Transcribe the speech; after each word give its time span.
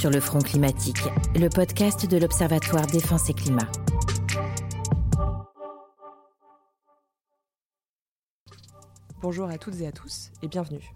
sur 0.00 0.08
le 0.08 0.20
front 0.20 0.38
climatique, 0.38 1.02
le 1.38 1.50
podcast 1.50 2.06
de 2.06 2.16
l'Observatoire 2.16 2.86
Défense 2.86 3.28
et 3.28 3.34
Climat. 3.34 3.70
Bonjour 9.20 9.50
à 9.50 9.58
toutes 9.58 9.78
et 9.82 9.86
à 9.86 9.92
tous 9.92 10.30
et 10.40 10.48
bienvenue. 10.48 10.90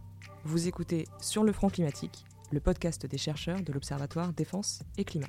Vous 0.44 0.68
écoutez 0.68 1.06
Sur 1.20 1.44
le 1.44 1.52
front 1.52 1.68
climatique, 1.68 2.24
le 2.50 2.60
podcast 2.60 3.04
des 3.04 3.18
chercheurs 3.18 3.60
de 3.60 3.74
l'Observatoire 3.74 4.32
Défense 4.32 4.82
et 4.96 5.04
Climat. 5.04 5.28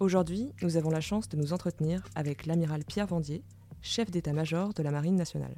Aujourd'hui, 0.00 0.52
nous 0.60 0.76
avons 0.76 0.90
la 0.90 1.00
chance 1.00 1.28
de 1.28 1.36
nous 1.36 1.52
entretenir 1.52 2.02
avec 2.16 2.44
l'amiral 2.44 2.84
Pierre 2.84 3.06
Vendier, 3.06 3.44
chef 3.82 4.10
d'état-major 4.10 4.74
de 4.74 4.82
la 4.82 4.90
Marine 4.90 5.14
nationale. 5.14 5.54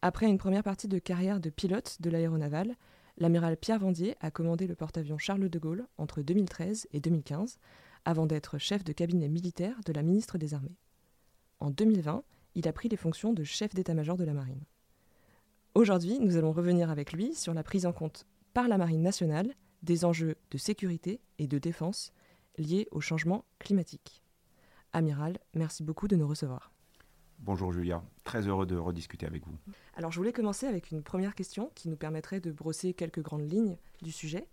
Après 0.00 0.26
une 0.26 0.38
première 0.38 0.62
partie 0.62 0.86
de 0.86 0.98
carrière 1.00 1.40
de 1.40 1.50
pilote 1.50 1.96
de 2.00 2.08
l'aéronaval, 2.08 2.76
l'amiral 3.16 3.56
Pierre 3.56 3.80
Vendier 3.80 4.14
a 4.20 4.30
commandé 4.30 4.68
le 4.68 4.76
porte-avions 4.76 5.18
Charles 5.18 5.48
de 5.48 5.58
Gaulle 5.58 5.88
entre 5.98 6.22
2013 6.22 6.86
et 6.92 7.00
2015, 7.00 7.58
avant 8.04 8.26
d'être 8.26 8.58
chef 8.58 8.84
de 8.84 8.92
cabinet 8.92 9.28
militaire 9.28 9.80
de 9.84 9.92
la 9.92 10.02
ministre 10.02 10.38
des 10.38 10.54
Armées. 10.54 10.76
En 11.58 11.70
2020, 11.70 12.22
il 12.54 12.68
a 12.68 12.72
pris 12.72 12.88
les 12.88 12.96
fonctions 12.96 13.32
de 13.32 13.42
chef 13.42 13.74
d'état-major 13.74 14.16
de 14.16 14.24
la 14.24 14.34
marine. 14.34 14.62
Aujourd'hui, 15.74 16.20
nous 16.20 16.36
allons 16.36 16.52
revenir 16.52 16.90
avec 16.90 17.12
lui 17.12 17.34
sur 17.34 17.52
la 17.52 17.64
prise 17.64 17.84
en 17.84 17.92
compte 17.92 18.24
par 18.54 18.68
la 18.68 18.78
marine 18.78 19.02
nationale 19.02 19.52
des 19.82 20.04
enjeux 20.04 20.36
de 20.52 20.58
sécurité 20.58 21.20
et 21.40 21.48
de 21.48 21.58
défense 21.58 22.12
liés 22.56 22.86
au 22.92 23.00
changement 23.00 23.44
climatique. 23.58 24.22
Amiral, 24.92 25.38
merci 25.54 25.82
beaucoup 25.82 26.06
de 26.06 26.16
nous 26.16 26.26
recevoir. 26.26 26.72
Bonjour 27.40 27.72
Julia, 27.72 28.02
très 28.24 28.46
heureux 28.46 28.66
de 28.66 28.76
rediscuter 28.76 29.24
avec 29.24 29.46
vous. 29.46 29.56
Alors 29.96 30.10
je 30.10 30.18
voulais 30.18 30.32
commencer 30.32 30.66
avec 30.66 30.90
une 30.90 31.02
première 31.02 31.34
question 31.34 31.70
qui 31.74 31.88
nous 31.88 31.96
permettrait 31.96 32.40
de 32.40 32.50
brosser 32.50 32.94
quelques 32.94 33.22
grandes 33.22 33.50
lignes 33.50 33.76
du 34.02 34.12
sujet. 34.12 34.46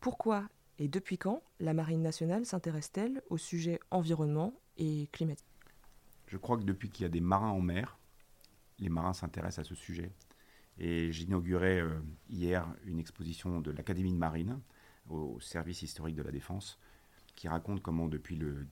Pourquoi 0.00 0.48
et 0.78 0.88
depuis 0.88 1.18
quand 1.18 1.42
la 1.60 1.74
Marine 1.74 2.02
nationale 2.02 2.44
s'intéresse-t-elle 2.44 3.22
au 3.30 3.38
sujet 3.38 3.80
environnement 3.90 4.54
et 4.76 5.08
climatique? 5.12 5.46
Je 6.26 6.36
crois 6.36 6.56
que 6.56 6.64
depuis 6.64 6.90
qu'il 6.90 7.04
y 7.04 7.06
a 7.06 7.10
des 7.10 7.20
marins 7.20 7.50
en 7.50 7.60
mer, 7.60 7.98
les 8.78 8.88
marins 8.88 9.14
s'intéressent 9.14 9.66
à 9.66 9.68
ce 9.68 9.74
sujet. 9.74 10.10
Et 10.78 11.12
j'inaugurais 11.12 11.80
euh, 11.80 11.98
hier 12.28 12.66
une 12.84 12.98
exposition 12.98 13.60
de 13.60 13.70
l'Académie 13.70 14.12
de 14.12 14.18
marine 14.18 14.60
au 15.08 15.38
service 15.40 15.82
historique 15.82 16.16
de 16.16 16.22
la 16.22 16.32
défense 16.32 16.78
qui 17.34 17.48
raconte 17.48 17.82
comment 17.82 18.08
depuis 18.08 18.36
le 18.36 18.66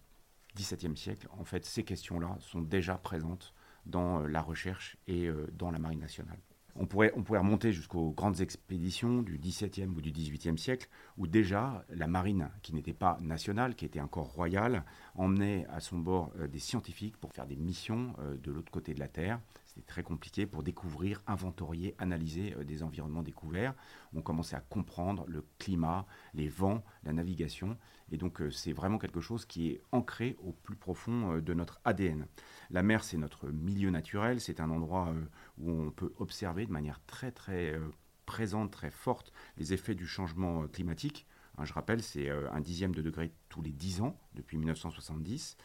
XVIIe 0.57 0.97
siècle, 0.97 1.29
en 1.39 1.45
fait, 1.45 1.65
ces 1.65 1.85
questions-là 1.85 2.37
sont 2.41 2.61
déjà 2.61 2.97
présentes 2.97 3.55
dans 3.87 4.23
euh, 4.23 4.27
la 4.29 4.43
recherche 4.43 4.97
et 5.07 5.27
euh, 5.27 5.47
dans 5.53 5.71
la 5.71 5.79
marine 5.79 6.01
nationale. 6.01 6.39
On 6.77 6.87
pourrait, 6.87 7.13
on 7.15 7.23
pourrait 7.23 7.39
remonter 7.39 7.73
jusqu'aux 7.73 8.11
grandes 8.11 8.41
expéditions 8.41 9.23
du 9.23 9.39
XVIIe 9.39 9.87
ou 9.87 10.01
du 10.01 10.11
XVIIIe 10.11 10.59
siècle, 10.59 10.89
où 11.17 11.29
déjà 11.29 11.85
la 11.89 12.09
marine, 12.09 12.51
qui 12.63 12.75
n'était 12.75 12.93
pas 12.93 13.17
nationale, 13.21 13.77
qui 13.77 13.85
était 13.85 14.01
encore 14.01 14.33
royale, 14.33 14.85
emmenait 15.15 15.67
à 15.71 15.79
son 15.79 15.99
bord 15.99 16.33
euh, 16.41 16.49
des 16.49 16.59
scientifiques 16.59 17.17
pour 17.17 17.33
faire 17.33 17.47
des 17.47 17.57
missions 17.57 18.15
de 18.43 18.51
l'autre 18.51 18.73
côté 18.73 18.93
de 18.93 18.99
la 18.99 19.09
Terre. 19.09 19.41
C'était 19.75 19.87
très 19.87 20.03
compliqué 20.03 20.47
pour 20.47 20.63
découvrir, 20.63 21.23
inventorier, 21.27 21.95
analyser 21.99 22.55
des 22.65 22.83
environnements 22.85 23.23
découverts. 23.23 23.75
On 24.15 24.23
commençait 24.23 24.55
à 24.57 24.61
comprendre 24.61 25.25
le 25.27 25.45
climat, 25.59 26.07
les 26.33 26.49
vents, 26.49 26.85
la 27.03 27.13
navigation. 27.13 27.77
Et 28.11 28.17
donc 28.17 28.41
euh, 28.41 28.51
c'est 28.51 28.73
vraiment 28.73 28.99
quelque 28.99 29.21
chose 29.21 29.45
qui 29.45 29.71
est 29.71 29.83
ancré 29.93 30.37
au 30.41 30.53
plus 30.53 30.77
profond 30.77 31.33
euh, 31.33 31.41
de 31.41 31.55
notre 31.55 31.81
ADN. 31.85 32.27
La 32.71 32.83
mer, 32.83 33.03
c'est 33.03 33.17
notre 33.17 33.49
milieu 33.49 33.91
naturel, 33.91 34.41
c'est 34.41 34.61
un 34.61 34.71
endroit 34.71 35.09
euh, 35.09 35.25
où 35.59 35.71
on 35.71 35.91
peut 35.91 36.13
observer 36.19 36.67
de 36.67 36.73
manière 36.73 37.01
très 37.07 37.33
très 37.33 37.79
présente, 38.27 38.71
très 38.71 38.91
forte, 38.91 39.33
les 39.59 39.73
effets 39.73 39.95
du 39.95 40.07
changement 40.07 40.67
climatique. 40.69 41.27
Hein, 41.57 41.65
je 41.65 41.73
rappelle, 41.73 42.03
c'est 42.03 42.31
un 42.31 42.61
dixième 42.61 42.95
de 42.95 43.03
degré 43.03 43.33
tous 43.49 43.63
les 43.63 43.73
dix 43.73 44.01
ans 44.01 44.17
depuis 44.35 44.59
1970. 44.59 45.57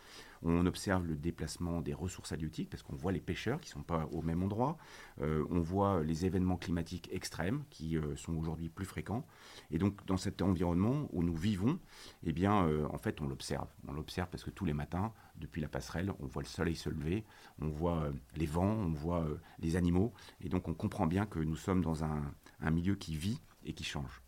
On 0.42 0.66
observe 0.66 1.06
le 1.06 1.16
déplacement 1.16 1.82
des 1.82 1.94
ressources 1.94 2.32
halieutiques 2.32 2.70
parce 2.70 2.84
qu'on 2.84 2.96
voit 2.96 3.12
les 3.12 3.20
pêcheurs 3.20 3.60
qui 3.60 3.70
ne 3.70 3.74
sont 3.74 3.84
pas 3.84 4.08
au 4.12 4.22
même 4.22 4.42
endroit. 4.42 4.78
Euh, 5.22 5.46
on 5.50 5.60
voit 5.60 6.02
les 6.04 6.26
événements 6.26 6.56
climatiques 6.56 7.10
extrêmes 7.12 7.64
qui 7.70 7.98
euh, 7.98 8.16
sont 8.16 8.36
aujourd'hui 8.38 8.70
plus 8.70 8.86
fréquents. 8.86 9.26
Et 9.72 9.78
donc, 9.78 10.06
dans 10.06 10.18
cet 10.18 10.42
environnement 10.42 11.08
où 11.12 11.24
nous 11.24 11.36
vivons, 11.36 11.80
eh 12.24 12.32
bien, 12.32 12.66
euh, 12.68 12.88
en 12.92 12.98
fait, 12.98 13.22
on 13.22 13.28
l'observe. 13.28 13.68
On 13.88 13.94
l'observe 13.94 14.30
parce 14.30 14.44
que 14.44 14.50
tous 14.50 14.66
les 14.66 14.74
matins, 14.74 15.12
depuis 15.36 15.62
la 15.62 15.68
passerelle, 15.68 16.14
on 16.20 16.28
voit 16.28 16.44
le 16.44 16.48
soleil 16.48 16.76
se 16.76 16.90
lever, 16.90 17.26
on 17.62 17.70
voit 17.70 18.12
les 18.36 18.46
vents, 18.46 18.64
on 18.64 18.94
voit 18.94 19.28
les 19.60 19.76
animaux. 19.76 20.14
Et 20.42 20.50
donc, 20.50 20.68
on 20.68 20.74
comprend 20.74 21.08
bien 21.08 21.26
que 21.26 21.40
nous 21.40 21.56
sommes 21.56 21.84
dans 21.84 22.04
un 22.04 22.72
milieu 22.72 22.96
qui 22.96 23.16
vit 23.16 23.42
et 23.66 23.74
qui 23.74 23.84
change 23.84 24.22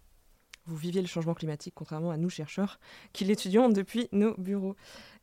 vous 0.65 0.75
viviez 0.75 1.01
le 1.01 1.07
changement 1.07 1.33
climatique, 1.33 1.73
contrairement 1.75 2.11
à 2.11 2.17
nous 2.17 2.29
chercheurs 2.29 2.79
qui 3.13 3.25
l'étudions 3.25 3.69
depuis 3.69 4.07
nos 4.11 4.35
bureaux. 4.35 4.75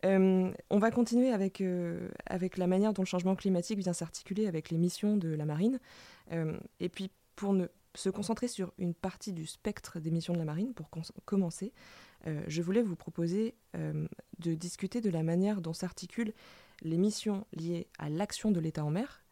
Euh, 0.05 0.51
on 0.71 0.79
va 0.79 0.91
continuer 0.91 1.31
avec, 1.31 1.61
euh, 1.61 2.09
avec 2.27 2.57
la 2.57 2.67
manière 2.67 2.93
dont 2.93 3.03
le 3.03 3.07
changement 3.07 3.37
climatique 3.37 3.79
vient 3.79 3.93
s'articuler 3.93 4.47
avec 4.47 4.71
les 4.71 4.79
missions 4.79 5.17
de 5.17 5.29
la 5.29 5.45
marine. 5.45 5.79
Euh, 6.33 6.59
et 6.81 6.89
puis, 6.89 7.11
pour 7.37 7.53
ne, 7.53 7.67
se 7.95 8.11
concentrer 8.11 8.49
sur 8.49 8.73
une 8.79 8.95
partie 8.95 9.33
du 9.33 9.47
spectre 9.47 10.01
des 10.01 10.11
missions 10.11 10.33
de 10.33 10.39
la 10.39 10.45
marine, 10.45 10.75
pour 10.75 10.91
commencer, 11.25 11.73
je 12.47 12.63
voulais 12.63 12.83
vous 12.83 12.97
proposer 12.97 13.55
de 13.75 14.55
discuter 14.55 15.01
de 15.01 15.09
la 15.09 15.23
manière 15.23 15.61
dont 15.61 15.73
s'articulent 15.73 16.35
les 16.83 16.99
missions 16.99 17.47
liées 17.53 17.87
à 17.99 18.11
l'action 18.11 18.51
de 18.51 18.61
l'État 18.61 18.85
en 18.85 18.91
mer, 18.91 19.23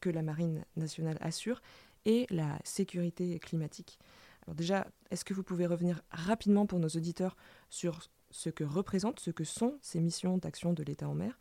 que 0.00 0.10
la 0.10 0.22
marine 0.22 0.64
nationale 0.76 1.16
assure, 1.20 1.62
et 2.04 2.26
la 2.30 2.58
sécurité 2.62 3.38
climatique. 3.38 3.98
Alors 4.46 4.54
déjà, 4.54 4.86
est-ce 5.10 5.24
que 5.24 5.34
vous 5.34 5.42
pouvez 5.42 5.66
revenir 5.66 6.02
rapidement 6.10 6.66
pour 6.66 6.78
nos 6.78 6.88
auditeurs 6.88 7.36
sur 7.68 8.00
ce 8.30 8.50
que 8.50 8.64
représentent, 8.64 9.20
ce 9.20 9.30
que 9.30 9.44
sont 9.44 9.78
ces 9.82 10.00
missions 10.00 10.38
d'action 10.38 10.72
de 10.72 10.82
l'État 10.82 11.08
en 11.08 11.14
mer 11.14 11.38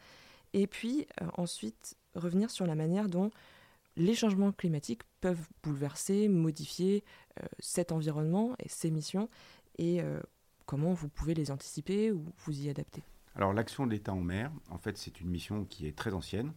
Et 0.53 0.65
puis 0.65 1.07
euh, 1.21 1.27
ensuite, 1.37 1.95
revenir 2.15 2.49
sur 2.49 2.65
la 2.65 2.75
manière 2.75 3.09
dont 3.09 3.29
les 3.95 4.15
changements 4.15 4.51
climatiques 4.51 5.03
peuvent 5.21 5.47
bouleverser, 5.63 6.27
modifier 6.27 7.03
euh, 7.41 7.45
cet 7.59 7.91
environnement 7.91 8.55
et 8.59 8.69
ces 8.69 8.91
missions, 8.91 9.29
et 9.77 10.01
euh, 10.01 10.19
comment 10.65 10.93
vous 10.93 11.07
pouvez 11.07 11.33
les 11.33 11.51
anticiper 11.51 12.11
ou 12.11 12.25
vous 12.39 12.59
y 12.59 12.69
adapter. 12.69 13.03
Alors 13.35 13.53
l'action 13.53 13.85
de 13.85 13.91
l'État 13.91 14.13
en 14.13 14.21
mer, 14.21 14.51
en 14.69 14.77
fait, 14.77 14.97
c'est 14.97 15.21
une 15.21 15.29
mission 15.29 15.65
qui 15.65 15.87
est 15.87 15.95
très 15.95 16.13
ancienne, 16.13 16.53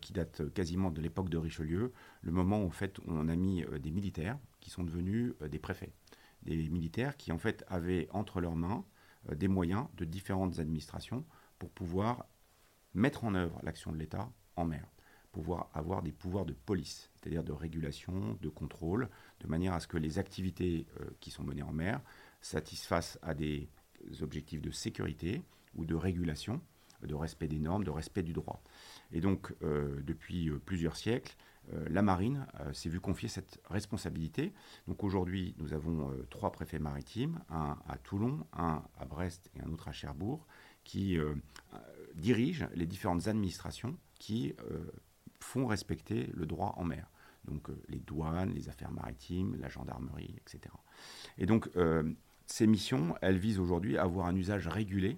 qui 0.00 0.12
date 0.12 0.52
quasiment 0.54 0.92
de 0.92 1.00
l'époque 1.00 1.28
de 1.28 1.36
Richelieu, 1.36 1.92
le 2.22 2.30
moment 2.30 2.62
où, 2.62 2.66
en 2.66 2.70
fait, 2.70 3.00
on 3.08 3.28
a 3.28 3.34
mis 3.34 3.64
des 3.80 3.90
militaires 3.90 4.38
qui 4.64 4.70
sont 4.70 4.82
devenus 4.82 5.34
des 5.48 5.60
préfets 5.60 5.92
des 6.44 6.68
militaires 6.68 7.16
qui 7.16 7.32
en 7.32 7.38
fait 7.38 7.64
avaient 7.68 8.08
entre 8.12 8.40
leurs 8.40 8.56
mains 8.56 8.84
euh, 9.30 9.34
des 9.34 9.48
moyens 9.48 9.86
de 9.96 10.04
différentes 10.04 10.58
administrations 10.58 11.24
pour 11.58 11.70
pouvoir 11.70 12.26
mettre 12.94 13.24
en 13.24 13.34
œuvre 13.34 13.60
l'action 13.62 13.92
de 13.92 13.96
l'État 13.96 14.30
en 14.56 14.64
mer, 14.64 14.86
pouvoir 15.32 15.70
avoir 15.74 16.02
des 16.02 16.12
pouvoirs 16.12 16.44
de 16.44 16.52
police, 16.52 17.10
c'est-à-dire 17.14 17.42
de 17.42 17.52
régulation, 17.52 18.38
de 18.40 18.48
contrôle, 18.48 19.08
de 19.40 19.48
manière 19.48 19.72
à 19.72 19.80
ce 19.80 19.88
que 19.88 19.96
les 19.96 20.18
activités 20.18 20.86
euh, 21.00 21.06
qui 21.20 21.30
sont 21.30 21.42
menées 21.42 21.62
en 21.62 21.72
mer 21.72 22.00
satisfassent 22.40 23.18
à 23.22 23.34
des 23.34 23.68
objectifs 24.20 24.60
de 24.60 24.70
sécurité 24.70 25.42
ou 25.74 25.86
de 25.86 25.94
régulation, 25.94 26.60
de 27.02 27.14
respect 27.14 27.48
des 27.48 27.58
normes, 27.58 27.84
de 27.84 27.90
respect 27.90 28.22
du 28.22 28.32
droit. 28.32 28.62
Et 29.12 29.20
donc, 29.20 29.52
euh, 29.62 30.00
depuis 30.02 30.50
plusieurs 30.64 30.96
siècles, 30.96 31.34
euh, 31.36 31.53
la 31.88 32.02
marine 32.02 32.46
euh, 32.60 32.72
s'est 32.72 32.88
vu 32.88 33.00
confier 33.00 33.28
cette 33.28 33.60
responsabilité. 33.70 34.52
Donc 34.86 35.02
aujourd'hui, 35.02 35.54
nous 35.58 35.72
avons 35.72 36.10
euh, 36.10 36.26
trois 36.30 36.52
préfets 36.52 36.78
maritimes, 36.78 37.40
un 37.48 37.78
à 37.88 37.96
Toulon, 37.98 38.46
un 38.52 38.82
à 38.98 39.04
Brest 39.04 39.50
et 39.56 39.60
un 39.60 39.72
autre 39.72 39.88
à 39.88 39.92
Cherbourg, 39.92 40.46
qui 40.84 41.16
dirigent 42.14 42.66
les 42.74 42.84
différentes 42.84 43.26
administrations 43.26 43.96
qui 44.18 44.54
font 45.40 45.66
respecter 45.66 46.28
le 46.34 46.44
droit 46.44 46.74
en 46.76 46.84
mer. 46.84 47.08
Donc 47.46 47.68
les 47.88 48.00
douanes, 48.00 48.52
les 48.52 48.68
affaires 48.68 48.90
maritimes, 48.90 49.56
la 49.58 49.70
gendarmerie, 49.70 50.34
etc. 50.36 50.74
Et 51.38 51.46
donc 51.46 51.70
ces 52.44 52.66
missions, 52.66 53.14
elles 53.22 53.38
visent 53.38 53.58
aujourd'hui 53.58 53.96
à 53.96 54.02
avoir 54.02 54.26
un 54.26 54.36
usage 54.36 54.68
régulé 54.68 55.16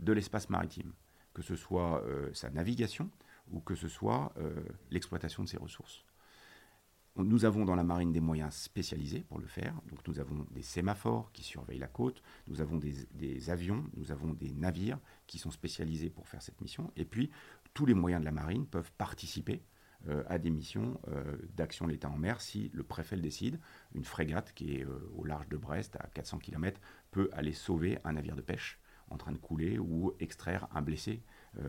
de 0.00 0.12
l'espace 0.12 0.50
maritime, 0.50 0.92
que 1.32 1.42
ce 1.42 1.54
soit 1.54 2.02
sa 2.32 2.50
navigation, 2.50 3.08
ou 3.52 3.60
que 3.60 3.74
ce 3.74 3.88
soit 3.88 4.32
euh, 4.38 4.54
l'exploitation 4.90 5.42
de 5.42 5.48
ces 5.48 5.56
ressources. 5.56 6.04
Nous 7.16 7.44
avons 7.44 7.64
dans 7.64 7.74
la 7.74 7.82
marine 7.82 8.12
des 8.12 8.20
moyens 8.20 8.54
spécialisés 8.54 9.24
pour 9.28 9.40
le 9.40 9.46
faire. 9.46 9.74
Donc 9.90 10.06
nous 10.06 10.20
avons 10.20 10.46
des 10.52 10.62
sémaphores 10.62 11.32
qui 11.32 11.42
surveillent 11.42 11.80
la 11.80 11.88
côte, 11.88 12.22
nous 12.46 12.60
avons 12.60 12.76
des, 12.76 13.50
avions, 13.50 13.84
nous 13.96 14.12
avons 14.12 14.34
des 14.34 14.52
navires 14.52 15.00
qui 15.26 15.38
sont 15.38 15.50
spécialisés 15.50 16.10
pour 16.10 16.28
faire 16.28 16.42
cette 16.42 16.60
mission. 16.60 16.92
Et 16.96 17.04
puis 17.04 17.30
tous 17.74 17.86
les 17.86 17.94
moyens 17.94 18.20
de 18.20 18.24
la 18.24 18.30
marine 18.30 18.66
peuvent 18.66 18.92
participer 18.92 19.64
euh, 20.06 20.22
à 20.28 20.38
des 20.38 20.50
missions 20.50 21.00
euh, 21.08 21.36
d'action 21.56 21.86
de 21.86 21.90
l'État 21.90 22.08
en 22.08 22.16
mer 22.16 22.40
si 22.40 22.70
le 22.72 22.84
préfet 22.84 23.16
le 23.16 23.22
décide. 23.22 23.58
Une 23.94 24.04
frégate 24.04 24.52
qui 24.54 24.76
est 24.76 24.86
au 25.16 25.24
large 25.24 25.48
de 25.48 25.56
Brest 25.56 25.96
à 25.96 26.06
400 26.14 26.38
km 26.38 26.80
peut 27.10 27.30
aller 27.32 27.52
sauver 27.52 27.98
un 28.04 28.12
navire 28.12 28.36
de 28.36 28.42
pêche 28.42 28.78
en 29.10 29.16
train 29.16 29.32
de 29.32 29.38
couler 29.38 29.78
ou 29.78 30.14
extraire 30.20 30.68
un 30.72 30.82
blessé 30.82 31.22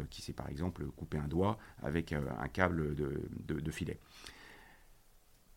qui 0.10 0.22
s'est 0.22 0.34
par 0.34 0.50
exemple 0.50 0.86
coupé 0.92 1.18
un 1.18 1.28
doigt 1.28 1.58
avec 1.82 2.14
euh, 2.14 2.22
un 2.40 2.48
câble 2.48 2.96
de, 2.96 3.72
filet. 3.72 4.00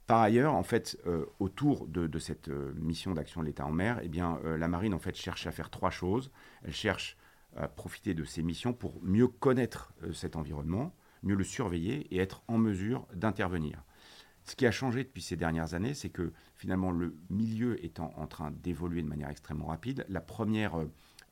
Par 0.06 0.20
ailleurs, 0.20 0.54
en 0.54 0.62
fait, 0.62 0.98
autour 1.38 1.86
de, 1.86 2.18
cette 2.18 2.48
mission 2.48 3.14
d'action 3.14 3.40
de 3.40 3.46
l'État 3.46 3.64
en 3.64 3.72
mer, 3.72 4.00
eh 4.02 4.08
bien, 4.08 4.38
la 4.44 4.68
marine 4.68 4.92
en 4.92 4.98
fait 4.98 5.16
cherche 5.16 5.46
à 5.46 5.52
faire 5.52 5.70
trois 5.70 5.90
choses. 5.90 6.30
Elle 6.64 6.74
cherche 6.74 7.16
à 7.56 7.68
profiter 7.68 8.12
de 8.12 8.24
ces 8.24 8.42
missions 8.42 8.74
pour 8.74 9.02
mieux 9.02 9.28
connaître 9.28 9.94
cet 10.12 10.36
environnement, 10.36 10.94
mieux 11.22 11.36
le 11.36 11.44
surveiller 11.44 12.14
et 12.14 12.18
être 12.18 12.42
en 12.48 12.58
mesure 12.58 13.06
d'intervenir. 13.14 13.82
Ce 14.44 14.56
qui 14.56 14.66
a 14.66 14.70
changé 14.70 15.04
depuis 15.04 15.22
ces 15.22 15.36
dernières 15.36 15.74
années, 15.74 15.94
c'est 15.94 16.10
que 16.10 16.32
finalement 16.56 16.90
le 16.90 17.16
milieu 17.30 17.82
étant 17.84 18.12
en 18.16 18.26
train 18.26 18.50
d'évoluer 18.50 19.02
de 19.02 19.08
manière 19.08 19.28
extrêmement 19.28 19.66
rapide, 19.66 20.04
la 20.08 20.20
première 20.20 20.80
euh, 20.80 20.90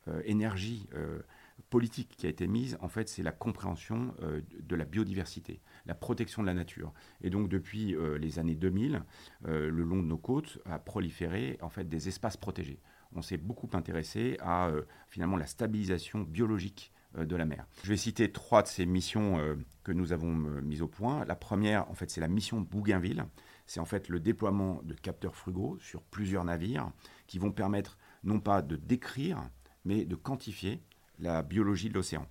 euh, 0.08 0.22
énergie 0.24 0.88
euh, 0.94 1.20
politique 1.68 2.14
qui 2.16 2.26
a 2.26 2.28
été 2.30 2.46
mise, 2.46 2.78
en 2.80 2.88
fait, 2.88 3.08
c'est 3.08 3.22
la 3.22 3.32
compréhension 3.32 4.14
de 4.20 4.76
la 4.76 4.84
biodiversité, 4.84 5.60
la 5.86 5.94
protection 5.94 6.42
de 6.42 6.46
la 6.46 6.54
nature. 6.54 6.92
Et 7.22 7.30
donc 7.30 7.48
depuis 7.48 7.96
les 8.18 8.38
années 8.38 8.54
2000, 8.54 9.02
le 9.44 9.70
long 9.70 10.02
de 10.02 10.06
nos 10.06 10.18
côtes 10.18 10.58
a 10.64 10.78
proliféré 10.78 11.58
en 11.60 11.68
fait 11.68 11.88
des 11.88 12.08
espaces 12.08 12.36
protégés. 12.36 12.80
On 13.14 13.22
s'est 13.22 13.36
beaucoup 13.36 13.68
intéressé 13.72 14.36
à 14.40 14.70
finalement 15.08 15.36
la 15.36 15.46
stabilisation 15.46 16.20
biologique 16.20 16.92
euh, 17.16 17.24
de 17.24 17.34
la 17.34 17.44
mer. 17.44 17.66
Je 17.82 17.88
vais 17.88 17.96
citer 17.96 18.30
trois 18.30 18.62
de 18.62 18.68
ces 18.68 18.86
missions 18.86 19.38
euh, 19.38 19.56
que 19.82 19.90
nous 19.90 20.12
avons 20.12 20.46
euh, 20.46 20.60
mises 20.60 20.80
au 20.80 20.86
point. 20.86 21.24
La 21.24 21.34
première, 21.34 21.90
en 21.90 21.94
fait, 21.94 22.08
c'est 22.08 22.20
la 22.20 22.28
mission 22.28 22.60
Bougainville. 22.60 23.24
C'est 23.66 23.80
en 23.80 23.84
fait 23.84 24.08
le 24.08 24.20
déploiement 24.20 24.80
de 24.84 24.94
capteurs 24.94 25.34
frugaux 25.34 25.76
sur 25.80 26.02
plusieurs 26.02 26.44
navires 26.44 26.92
qui 27.26 27.40
vont 27.40 27.50
permettre 27.50 27.98
non 28.22 28.38
pas 28.38 28.62
de 28.62 28.76
décrire, 28.76 29.42
mais 29.84 30.04
de 30.04 30.14
quantifier 30.14 30.84
la 31.20 31.42
biologie 31.42 31.88
de 31.88 31.94
l'océan. 31.94 32.26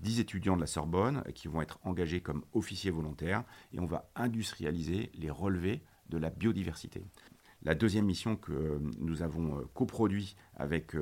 Dix 0.00 0.20
étudiants 0.20 0.56
de 0.56 0.60
la 0.60 0.66
Sorbonne 0.66 1.22
qui 1.34 1.48
vont 1.48 1.62
être 1.62 1.78
engagés 1.84 2.20
comme 2.20 2.44
officiers 2.52 2.90
volontaires 2.90 3.44
et 3.72 3.80
on 3.80 3.86
va 3.86 4.10
industrialiser 4.16 5.10
les 5.14 5.30
relevés 5.30 5.82
de 6.08 6.18
la 6.18 6.30
biodiversité. 6.30 7.04
La 7.62 7.74
deuxième 7.74 8.04
mission 8.04 8.36
que 8.36 8.80
nous 8.98 9.22
avons 9.22 9.64
coproduit 9.74 10.36
avec 10.56 10.94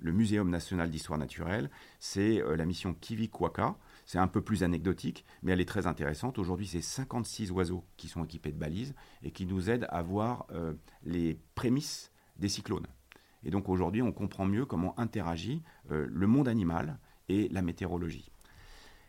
le 0.00 0.12
Muséum 0.12 0.50
national 0.50 0.90
d'histoire 0.90 1.18
naturelle, 1.18 1.70
c'est 1.98 2.42
euh, 2.42 2.56
la 2.56 2.66
mission 2.66 2.94
Kiwi-Kwaka. 2.94 3.76
C'est 4.06 4.18
un 4.18 4.28
peu 4.28 4.42
plus 4.42 4.62
anecdotique, 4.62 5.24
mais 5.42 5.52
elle 5.52 5.60
est 5.60 5.68
très 5.68 5.86
intéressante. 5.86 6.38
Aujourd'hui, 6.38 6.66
c'est 6.66 6.82
56 6.82 7.50
oiseaux 7.52 7.84
qui 7.96 8.08
sont 8.08 8.22
équipés 8.24 8.52
de 8.52 8.58
balises 8.58 8.94
et 9.22 9.30
qui 9.30 9.46
nous 9.46 9.70
aident 9.70 9.86
à 9.88 10.02
voir 10.02 10.46
euh, 10.52 10.74
les 11.04 11.38
prémices 11.54 12.12
des 12.36 12.48
cyclones. 12.48 12.86
Et 13.44 13.50
donc 13.50 13.68
aujourd'hui, 13.68 14.02
on 14.02 14.12
comprend 14.12 14.46
mieux 14.46 14.66
comment 14.66 14.98
interagit 14.98 15.62
euh, 15.90 16.06
le 16.10 16.26
monde 16.26 16.48
animal 16.48 16.98
et 17.28 17.48
la 17.48 17.62
météorologie. 17.62 18.30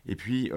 Et 0.08 0.14
puis 0.14 0.52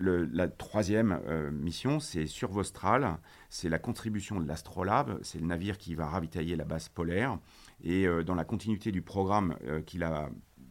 la 0.00 0.48
troisième 0.48 1.20
mission, 1.52 2.00
c'est 2.00 2.26
Survostral. 2.26 3.18
C'est 3.50 3.68
la 3.68 3.78
contribution 3.78 4.40
de 4.40 4.48
l'Astrolabe. 4.48 5.18
C'est 5.20 5.38
le 5.38 5.44
navire 5.44 5.76
qui 5.76 5.94
va 5.94 6.06
ravitailler 6.06 6.56
la 6.56 6.64
base 6.64 6.88
polaire. 6.88 7.38
Et 7.82 8.06
euh, 8.06 8.22
dans 8.24 8.34
la 8.34 8.44
continuité 8.44 8.92
du 8.92 9.00
programme 9.02 9.56
euh, 9.66 9.82
qu'il 9.82 10.02
a 10.02 10.30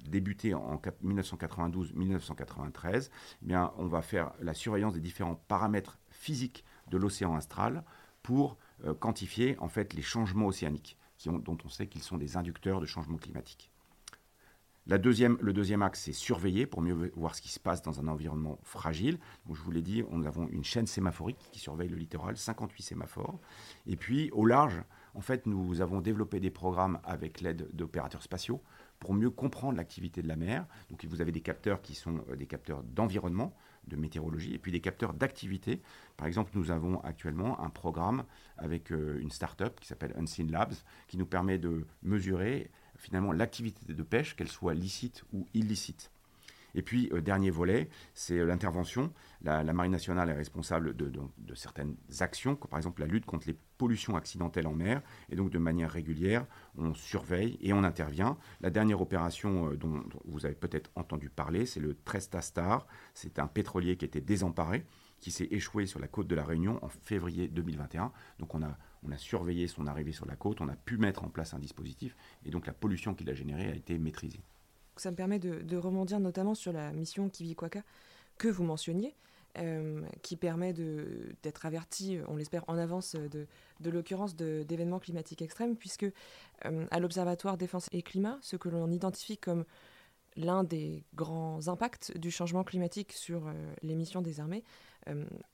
débuté 0.09 0.53
en 0.53 0.81
1992-1993, 1.05 3.09
eh 3.41 3.45
bien, 3.45 3.71
on 3.77 3.87
va 3.87 4.01
faire 4.01 4.33
la 4.41 4.53
surveillance 4.53 4.93
des 4.93 4.99
différents 4.99 5.41
paramètres 5.47 5.97
physiques 6.09 6.65
de 6.89 6.97
l'océan 6.97 7.35
astral 7.35 7.85
pour 8.21 8.57
euh, 8.85 8.93
quantifier 8.93 9.55
en 9.59 9.69
fait 9.69 9.93
les 9.93 10.01
changements 10.01 10.47
océaniques, 10.47 10.97
dont 11.25 11.57
on 11.63 11.69
sait 11.69 11.87
qu'ils 11.87 12.03
sont 12.03 12.17
des 12.17 12.37
inducteurs 12.37 12.79
de 12.81 12.85
changement 12.85 13.17
climatique. 13.17 13.71
La 14.85 14.97
deuxième, 14.97 15.37
le 15.39 15.53
deuxième 15.53 15.81
axe, 15.81 16.01
c'est 16.01 16.11
surveiller 16.11 16.65
pour 16.65 16.81
mieux 16.81 17.13
voir 17.15 17.35
ce 17.35 17.41
qui 17.41 17.47
se 17.47 17.59
passe 17.59 17.81
dans 17.81 18.01
un 18.01 18.07
environnement 18.09 18.59
fragile. 18.63 19.17
Donc, 19.45 19.55
je 19.55 19.61
vous 19.61 19.71
l'ai 19.71 19.81
dit, 19.81 20.03
nous 20.11 20.27
avons 20.27 20.49
une 20.49 20.65
chaîne 20.65 20.87
sémaphorique 20.87 21.37
qui 21.53 21.59
surveille 21.59 21.87
le 21.87 21.95
littoral, 21.95 22.35
58 22.35 22.83
sémaphores. 22.83 23.39
Et 23.87 23.95
puis, 23.95 24.29
au 24.31 24.45
large, 24.45 24.83
en 25.13 25.21
fait, 25.21 25.45
nous 25.45 25.79
avons 25.79 26.01
développé 26.01 26.41
des 26.41 26.49
programmes 26.49 26.99
avec 27.05 27.39
l'aide 27.39 27.69
d'opérateurs 27.71 28.23
spatiaux 28.23 28.61
pour 28.99 29.13
mieux 29.13 29.29
comprendre 29.29 29.77
l'activité 29.77 30.21
de 30.21 30.27
la 30.27 30.35
mer. 30.35 30.65
Donc, 30.89 31.05
vous 31.05 31.21
avez 31.21 31.31
des 31.31 31.41
capteurs 31.41 31.81
qui 31.81 31.95
sont 31.95 32.21
euh, 32.29 32.35
des 32.35 32.45
capteurs 32.45 32.83
d'environnement, 32.83 33.55
de 33.87 33.95
météorologie, 33.95 34.53
et 34.53 34.59
puis 34.59 34.71
des 34.71 34.79
capteurs 34.79 35.13
d'activité. 35.13 35.81
Par 36.17 36.27
exemple, 36.27 36.51
nous 36.55 36.71
avons 36.71 37.01
actuellement 37.01 37.59
un 37.61 37.69
programme 37.69 38.23
avec 38.57 38.91
euh, 38.91 39.19
une 39.19 39.31
start-up 39.31 39.79
qui 39.79 39.87
s'appelle 39.87 40.13
Unseen 40.17 40.51
Labs, 40.51 40.75
qui 41.07 41.17
nous 41.17 41.25
permet 41.25 41.57
de 41.57 41.85
mesurer 42.01 42.71
finalement 42.97 43.31
l'activité 43.31 43.93
de 43.93 44.03
pêche, 44.03 44.35
qu'elle 44.35 44.49
soit 44.49 44.73
licite 44.73 45.23
ou 45.33 45.45
illicite. 45.53 46.12
Et 46.75 46.81
puis, 46.81 47.09
euh, 47.13 47.21
dernier 47.21 47.49
volet, 47.49 47.89
c'est 48.13 48.39
euh, 48.39 48.45
l'intervention. 48.45 49.13
La, 49.41 49.63
Marine 49.73 49.91
nationale 49.91 50.29
est 50.29 50.33
responsable 50.33 50.95
de, 50.95 51.11
certaines 51.55 51.95
actions, 52.19 52.55
comme 52.55 52.69
par 52.69 52.79
exemple 52.79 53.01
la 53.01 53.07
lutte 53.07 53.25
contre 53.25 53.47
les 53.47 53.57
pollutions 53.77 54.15
accidentelles 54.15 54.67
en 54.67 54.73
mer. 54.73 55.01
Et 55.29 55.35
donc, 55.35 55.49
de 55.49 55.57
manière 55.57 55.91
régulière, 55.91 56.45
on 56.77 56.93
surveille 56.93 57.57
et 57.61 57.73
on 57.73 57.83
intervient. 57.83 58.37
La 58.61 58.69
dernière 58.69 59.01
opération 59.01 59.71
euh, 59.71 59.77
dont, 59.77 60.03
vous 60.25 60.45
avez 60.45 60.55
peut-être 60.55 60.89
entendu 60.95 61.29
parler, 61.29 61.65
c'est 61.65 61.79
le 61.79 61.95
Tresta 61.95 62.41
Star. 62.41 62.87
C'est 63.13 63.39
un 63.39 63.47
pétrolier 63.47 63.97
qui 63.97 64.05
était 64.05 64.21
désemparé, 64.21 64.85
qui 65.19 65.31
s'est 65.31 65.47
échoué 65.51 65.85
sur 65.85 65.99
la 65.99 66.07
côte 66.07 66.27
de 66.27 66.35
la 66.35 66.43
Réunion 66.43 66.83
en 66.83 66.89
février 66.89 67.47
2021. 67.47 68.11
Donc, 68.39 68.55
on 68.55 68.63
a 68.63 68.77
on 69.05 69.11
a 69.11 69.17
surveillé 69.17 69.67
son 69.67 69.87
arrivée 69.87 70.13
sur 70.13 70.25
la 70.25 70.35
côte, 70.35 70.61
on 70.61 70.69
a 70.69 70.75
pu 70.75 70.97
mettre 70.97 71.23
en 71.23 71.29
place 71.29 71.53
un 71.53 71.59
dispositif, 71.59 72.15
et 72.45 72.51
donc 72.51 72.65
la 72.67 72.73
pollution 72.73 73.13
qu'il 73.13 73.29
a 73.29 73.33
générée 73.33 73.69
a 73.69 73.75
été 73.75 73.97
maîtrisée. 73.97 74.39
Ça 74.97 75.11
me 75.11 75.15
permet 75.15 75.39
de, 75.39 75.61
de 75.61 76.17
notamment 76.17 76.55
sur 76.55 76.71
la 76.71 76.91
mission 76.91 77.29
Kivikwaka 77.29 77.83
que 78.37 78.47
vous 78.47 78.63
mentionniez, 78.63 79.15
euh, 79.59 80.01
qui 80.23 80.35
permet 80.35 80.73
d'être 80.73 81.65
averti, 81.65 82.17
on 82.27 82.35
l'espère, 82.35 82.63
en 82.67 82.77
avance 82.77 83.15
de, 83.15 83.47
l'occurrence 83.89 84.35
d'événements 84.35 84.99
climatiques 84.99 85.43
extrêmes, 85.43 85.75
puisque 85.75 86.05
euh, 86.65 86.85
à 86.89 86.99
l'Observatoire 86.99 87.57
Défense 87.57 87.87
et 87.91 88.01
Climat, 88.01 88.39
ce 88.41 88.55
que 88.55 88.69
l'on 88.69 88.89
identifie 88.89 89.37
comme 89.37 89.65
l'un 90.35 90.63
des 90.63 91.03
grands 91.13 91.67
impacts 91.67 92.17
du 92.17 92.31
changement 92.31 92.63
climatique 92.63 93.11
sur 93.11 93.47
euh, 93.47 93.51
les 93.83 93.93
missions 93.93 94.23
des 94.23 94.39
armées 94.39 94.63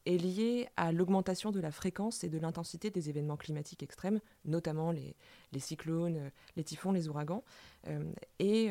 est 0.06 0.18
lié 0.18 0.68
à 0.78 0.92
l'augmentation 0.92 1.52
de 1.52 1.60
la 1.60 1.72
fréquence 1.72 2.24
et 2.24 2.30
de 2.30 2.38
l'intensité 2.38 2.90
des 2.90 3.10
événements 3.10 3.38
climatiques 3.38 3.84
extrêmes, 3.84 4.20
notamment 4.46 4.92
les, 4.92 5.16
cyclones, 5.60 6.18
euh, 6.18 6.30
les 6.56 6.64
typhons, 6.64 6.92
les 6.92 7.08
ouragans, 7.08 7.44
et 8.40 8.70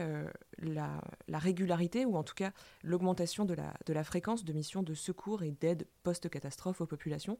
la, 0.58 1.00
régularité, 1.38 2.04
ou 2.04 2.16
en 2.16 2.22
tout 2.22 2.34
cas 2.34 2.52
l'augmentation 2.82 3.46
de 3.46 3.54
la, 3.54 3.72
de 3.86 3.92
la 3.94 4.04
fréquence 4.04 4.44
de 4.44 4.52
missions 4.52 4.82
de 4.82 4.92
secours 4.92 5.42
et 5.42 5.50
d'aide 5.50 5.86
post-catastrophe 6.02 6.82
aux 6.82 6.86
populations. 6.86 7.38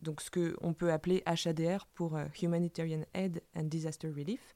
donc 0.00 0.22
ce 0.22 0.30
qu'on 0.30 0.72
peut 0.72 0.90
appeler 0.90 1.22
HADR 1.26 1.86
pour 1.94 2.18
Humanitarian 2.40 3.02
Aid 3.12 3.42
and 3.54 3.64
Disaster 3.64 4.08
Relief. 4.08 4.54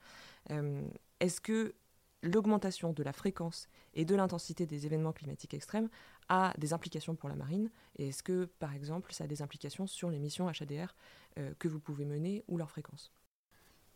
Est-ce 1.21 1.43
que 1.43 1.75
l'augmentation 2.23 2.93
de 2.93 3.03
la 3.03 3.13
fréquence 3.13 3.69
et 3.95 4.05
de 4.05 4.15
l'intensité 4.15 4.67
des 4.67 4.87
événements 4.87 5.13
climatiques 5.13 5.55
extrêmes 5.55 5.89
a 6.29 6.55
des 6.59 6.73
implications 6.73 7.15
pour 7.15 7.29
la 7.29 7.37
marine 7.37 7.71
Et 7.97 8.09
est-ce 8.09 8.23
que, 8.23 8.47
par 8.59 8.75
exemple, 8.75 9.13
ça 9.13 9.25
a 9.25 9.27
des 9.27 9.43
implications 9.43 9.87
sur 9.87 10.11
les 10.11 10.19
missions 10.19 10.49
HADR 10.49 10.95
euh, 11.39 11.53
que 11.59 11.69
vous 11.69 11.81
pouvez 11.81 12.05
mener 12.05 12.45
ou 12.49 12.59
leur 12.59 12.71
fréquence? 12.71 13.13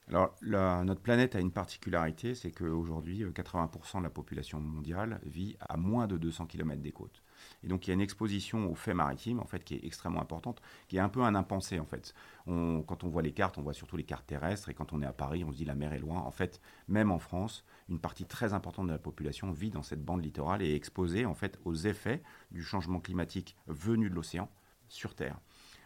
Alors, 0.08 0.34
notre 0.42 1.00
planète 1.00 1.36
a 1.36 1.40
une 1.40 1.52
particularité, 1.52 2.34
c'est 2.34 2.50
qu'aujourd'hui, 2.50 3.24
80% 3.24 3.98
de 3.98 4.04
la 4.04 4.10
population 4.10 4.60
mondiale 4.60 5.20
vit 5.24 5.56
à 5.60 5.76
moins 5.76 6.06
de 6.08 6.16
200 6.18 6.46
km 6.46 6.82
des 6.82 6.92
côtes. 6.92 7.22
Et 7.62 7.68
donc, 7.68 7.86
il 7.86 7.90
y 7.90 7.92
a 7.92 7.94
une 7.94 8.00
exposition 8.00 8.70
aux 8.70 8.74
faits 8.74 8.94
maritimes, 8.94 9.40
en 9.40 9.46
fait, 9.46 9.64
qui 9.64 9.74
est 9.74 9.84
extrêmement 9.84 10.20
importante, 10.20 10.60
qui 10.88 10.96
est 10.96 11.00
un 11.00 11.08
peu 11.08 11.22
un 11.22 11.34
impensé, 11.34 11.78
en 11.78 11.86
fait. 11.86 12.14
quand 12.46 13.04
on 13.04 13.08
voit 13.08 13.22
les 13.22 13.32
cartes, 13.32 13.58
on 13.58 13.62
voit 13.62 13.74
surtout 13.74 13.96
les 13.96 14.04
cartes 14.04 14.26
terrestres, 14.26 14.68
et 14.68 14.74
quand 14.74 14.92
on 14.92 15.02
est 15.02 15.06
à 15.06 15.12
Paris, 15.12 15.44
on 15.44 15.52
se 15.52 15.56
dit 15.56 15.64
la 15.64 15.74
mer 15.74 15.92
est 15.92 15.98
loin. 15.98 16.20
En 16.20 16.30
fait, 16.30 16.60
même 16.88 17.10
en 17.10 17.18
France, 17.18 17.64
une 17.88 18.00
partie 18.00 18.24
très 18.24 18.52
importante 18.52 18.86
de 18.86 18.92
la 18.92 18.98
population 18.98 19.50
vit 19.52 19.70
dans 19.70 19.82
cette 19.82 20.04
bande 20.04 20.24
littorale 20.24 20.62
et 20.62 20.70
est 20.70 20.76
exposée, 20.76 21.26
en 21.26 21.34
fait, 21.34 21.58
aux 21.64 21.74
effets 21.74 22.22
du 22.50 22.62
changement 22.62 23.00
climatique 23.00 23.56
venu 23.66 24.10
de 24.10 24.14
l'océan 24.14 24.48
sur 24.88 25.14
Terre. 25.14 25.38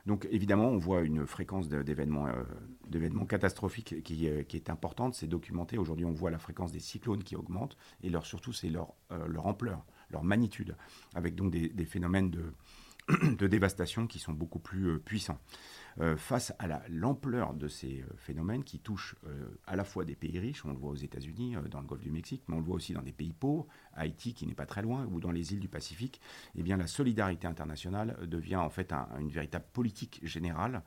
Donc 0.06 0.28
évidemment, 0.30 0.68
on 0.68 0.76
voit 0.76 1.00
une 1.00 1.26
fréquence 1.26 1.68
d'événements 1.68 2.26
euh, 2.26 3.24
catastrophiques 3.26 4.02
qui, 4.02 4.26
est 4.26 4.70
importante, 4.70 5.14
c'est 5.14 5.26
documenté. 5.26 5.78
Aujourd'hui, 5.78 6.04
on 6.04 6.12
voit 6.12 6.30
la 6.30 6.38
fréquence 6.38 6.72
des 6.72 6.80
cyclones 6.80 7.24
qui 7.24 7.36
augmente 7.36 7.76
et 8.02 8.10
leur, 8.10 8.26
surtout, 8.26 8.52
c'est 8.52 8.68
leur, 8.68 8.92
euh, 9.12 9.26
leur 9.26 9.46
ampleur 9.46 9.84
leur 10.14 10.24
magnitude, 10.24 10.76
avec 11.14 11.34
donc 11.34 11.50
des, 11.50 11.84
phénomènes 11.84 12.30
de, 12.30 12.44
de, 13.38 13.46
dévastation 13.46 14.06
qui 14.06 14.18
sont 14.18 14.32
beaucoup 14.32 14.58
plus 14.58 14.88
euh, 14.88 14.98
puissants. 14.98 15.38
Euh, 16.00 16.16
face 16.16 16.52
à 16.58 16.66
l'ampleur 16.88 17.54
de 17.54 17.68
ces 17.68 18.00
euh, 18.00 18.14
phénomènes 18.16 18.64
qui 18.64 18.80
touchent 18.80 19.14
à 19.66 19.76
la 19.76 19.84
fois 19.84 20.04
des 20.04 20.16
pays 20.16 20.38
riches, 20.40 20.64
on 20.64 20.70
le 20.70 20.76
voit 20.76 20.90
aux 20.90 20.96
États-Unis, 20.96 21.56
dans 21.70 21.80
le 21.80 21.86
golfe 21.86 22.02
du 22.02 22.10
Mexique, 22.10 22.42
mais 22.48 22.56
on 22.56 22.58
le 22.58 22.64
voit 22.64 22.76
aussi 22.76 22.94
dans 22.94 23.02
des 23.02 23.12
pays 23.12 23.32
pauvres, 23.32 23.66
Haïti 23.94 24.34
qui 24.34 24.46
n'est 24.46 24.54
pas 24.54 24.66
très 24.66 24.82
loin, 24.82 25.06
ou 25.12 25.20
dans 25.20 25.30
les 25.30 25.52
îles 25.52 25.60
du 25.60 25.68
Pacifique, 25.68 26.20
eh 26.56 26.62
bien 26.62 26.76
la 26.76 26.86
solidarité 26.86 27.46
internationale 27.46 28.18
devient 28.26 28.56
en 28.56 28.70
fait 28.70 28.92
une 28.92 29.28
véritable 29.28 29.66
politique 29.72 30.20
générale. 30.24 30.82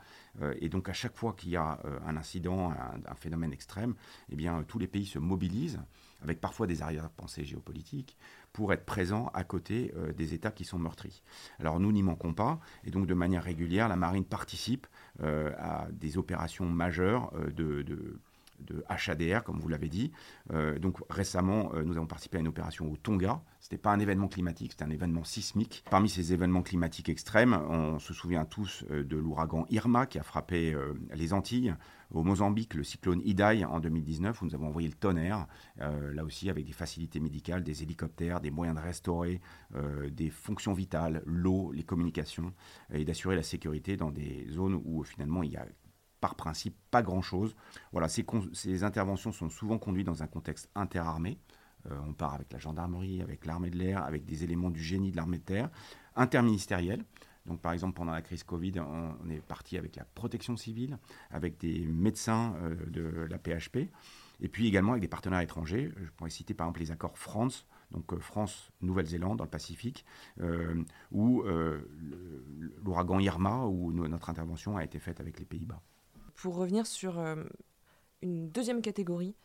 et 0.59 0.67
donc 0.69 0.89
à 0.89 0.93
chaque 0.93 1.15
fois 1.15 1.33
qu'il 1.33 1.51
y 1.51 1.55
a 1.55 1.79
un 2.05 2.17
incident, 2.17 2.71
un, 2.71 3.15
phénomène 3.15 3.53
extrême, 3.53 3.95
eh 4.29 4.35
bien 4.35 4.63
tous 4.63 4.79
les 4.79 4.87
pays 4.87 5.05
se 5.05 5.19
mobilisent 5.19 5.79
avec 6.21 6.41
parfois 6.41 6.67
des 6.67 6.81
arrière-pensées 6.81 7.45
géopolitiques, 7.45 8.17
pour 8.53 8.73
être 8.73 8.85
présent 8.85 9.29
à 9.33 9.43
côté 9.43 9.93
des 10.15 10.33
États 10.33 10.51
qui 10.51 10.65
sont 10.65 10.79
meurtris. 10.79 11.21
Alors 11.59 11.79
nous 11.79 11.91
n'y 11.91 12.03
manquons 12.03 12.33
pas, 12.33 12.59
et 12.83 12.91
donc 12.91 13.07
de 13.07 13.13
manière 13.13 13.43
régulière, 13.43 13.87
la 13.87 13.95
marine 13.95 14.25
participe 14.25 14.87
à 15.21 15.87
des 15.91 16.17
opérations 16.17 16.65
majeures 16.65 17.31
de 17.55 17.83
de 17.83 18.19
HADR, 18.89 19.43
comme 19.43 19.59
vous 19.59 19.67
l'avez 19.67 19.89
dit. 19.89 20.11
Euh, 20.51 20.79
donc 20.79 20.97
récemment, 21.09 21.71
euh, 21.73 21.83
nous 21.83 21.97
avons 21.97 22.07
participé 22.07 22.37
à 22.37 22.41
une 22.41 22.47
opération 22.47 22.91
au 22.91 22.97
Tonga. 22.97 23.41
Ce 23.59 23.67
n'était 23.67 23.81
pas 23.81 23.91
un 23.91 23.99
événement 23.99 24.27
climatique, 24.27 24.71
c'était 24.71 24.83
un 24.83 24.89
événement 24.89 25.23
sismique. 25.23 25.83
Parmi 25.89 26.09
ces 26.09 26.33
événements 26.33 26.61
climatiques 26.61 27.09
extrêmes, 27.09 27.53
on 27.53 27.99
se 27.99 28.13
souvient 28.13 28.45
tous 28.45 28.83
euh, 28.91 29.03
de 29.03 29.17
l'ouragan 29.17 29.65
Irma 29.69 30.05
qui 30.05 30.19
a 30.19 30.23
frappé 30.23 30.75
les 31.13 31.33
Antilles. 31.33 31.75
Au 32.11 32.23
Mozambique, 32.23 32.73
le 32.73 32.83
cyclone 32.83 33.21
Idai 33.25 33.65
en 33.65 33.79
2019, 33.79 34.41
où 34.41 34.45
nous 34.45 34.55
avons 34.55 34.67
envoyé 34.67 34.87
le 34.87 34.93
tonnerre, 34.93 35.45
là 35.77 36.23
aussi 36.23 36.49
avec 36.49 36.65
des 36.65 36.71
facilités 36.71 37.19
médicales, 37.19 37.63
des 37.63 37.83
hélicoptères, 37.83 38.39
des 38.39 38.49
moyens 38.49 38.77
de 38.77 38.81
restaurer 38.81 39.41
des 40.09 40.29
fonctions 40.29 40.71
vitales, 40.71 41.21
l'eau, 41.25 41.73
les 41.73 41.83
communications, 41.83 42.53
et 42.93 43.03
d'assurer 43.03 43.35
la 43.35 43.43
sécurité 43.43 43.97
dans 43.97 44.11
des 44.11 44.47
zones 44.49 44.81
où 44.85 45.03
finalement 45.03 45.43
il 45.43 45.51
y 45.51 45.57
a 45.57 45.65
par 46.19 46.35
principe 46.35 46.75
pas 46.91 47.01
grand-chose. 47.01 47.55
Voilà, 47.91 48.07
ces, 48.07 48.83
interventions 48.83 49.31
sont 49.31 49.49
souvent 49.49 49.77
conduites 49.77 50.07
dans 50.07 50.23
un 50.23 50.27
contexte 50.27 50.69
interarmé. 50.75 51.37
Euh, 51.89 51.97
on 52.07 52.13
part 52.13 52.33
avec 52.33 52.51
la 52.51 52.59
gendarmerie, 52.59 53.21
avec 53.21 53.45
l'armée 53.45 53.69
de 53.69 53.77
l'air, 53.77 54.03
avec 54.03 54.25
des 54.25 54.43
éléments 54.43 54.69
du 54.69 54.81
génie 54.81 55.11
de 55.11 55.17
l'armée 55.17 55.37
de 55.37 55.43
terre, 55.43 55.69
interministériel. 56.15 57.03
Donc, 57.45 57.61
par 57.61 57.71
exemple, 57.71 57.93
pendant 57.93 58.11
la 58.11 58.21
crise 58.21 58.43
Covid, 58.43 58.73
on, 58.79 59.29
est 59.29 59.39
parti 59.39 59.77
avec 59.77 59.95
la 59.95 60.03
protection 60.03 60.57
civile, 60.57 60.97
avec 61.29 61.57
des 61.59 61.85
médecins 61.85 62.55
euh, 62.57 62.75
de 62.87 63.27
la 63.29 63.37
PHP, 63.37 63.89
et 64.39 64.49
puis 64.49 64.67
également 64.67 64.91
avec 64.91 65.01
des 65.01 65.07
partenaires 65.07 65.39
étrangers. 65.39 65.93
Je 65.95 66.09
pourrais 66.11 66.29
citer 66.29 66.53
par 66.53 66.67
exemple 66.67 66.81
les 66.81 66.91
accords 66.91 67.17
France, 67.17 67.65
donc 67.91 68.11
euh, 68.11 68.19
France-Nouvelle-Zélande 68.19 69.37
dans 69.37 69.45
le 69.45 69.49
Pacifique, 69.49 70.05
ou 71.11 71.43
l'ouragan 72.83 73.19
Irma, 73.19 73.65
où 73.65 73.93
notre 73.93 74.29
intervention 74.29 74.75
a 74.75 74.83
été 74.83 74.99
faite 74.99 75.21
avec 75.21 75.39
les 75.39 75.45
Pays-Bas 75.45 75.81
pour 76.37 76.55
revenir 76.55 76.87
sur 76.87 77.19
euh, 77.19 77.43
une 78.21 78.49
deuxième 78.49 78.81
catégorie 78.81 79.35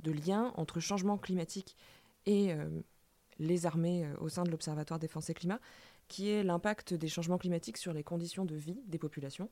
de 0.00 0.12
liens 0.12 0.52
entre 0.56 0.78
changement 0.78 1.18
climatique 1.18 1.74
et 2.26 2.52
euh, 2.52 2.68
les 3.38 3.66
armées 3.66 4.04
euh, 4.04 4.14
au 4.20 4.28
sein 4.28 4.44
de 4.44 4.50
l'Observatoire 4.50 5.00
Défense 5.00 5.30
et 5.30 5.34
Climat, 5.34 5.58
qui 6.06 6.28
est 6.28 6.44
l'impact 6.44 6.92
des 6.92 7.08
changements 7.08 7.38
climatiques 7.38 7.78
sur 7.78 7.94
les 7.94 8.04
conditions 8.04 8.44
de 8.44 8.54
vie 8.54 8.78
des 8.86 8.98
populations. 8.98 9.48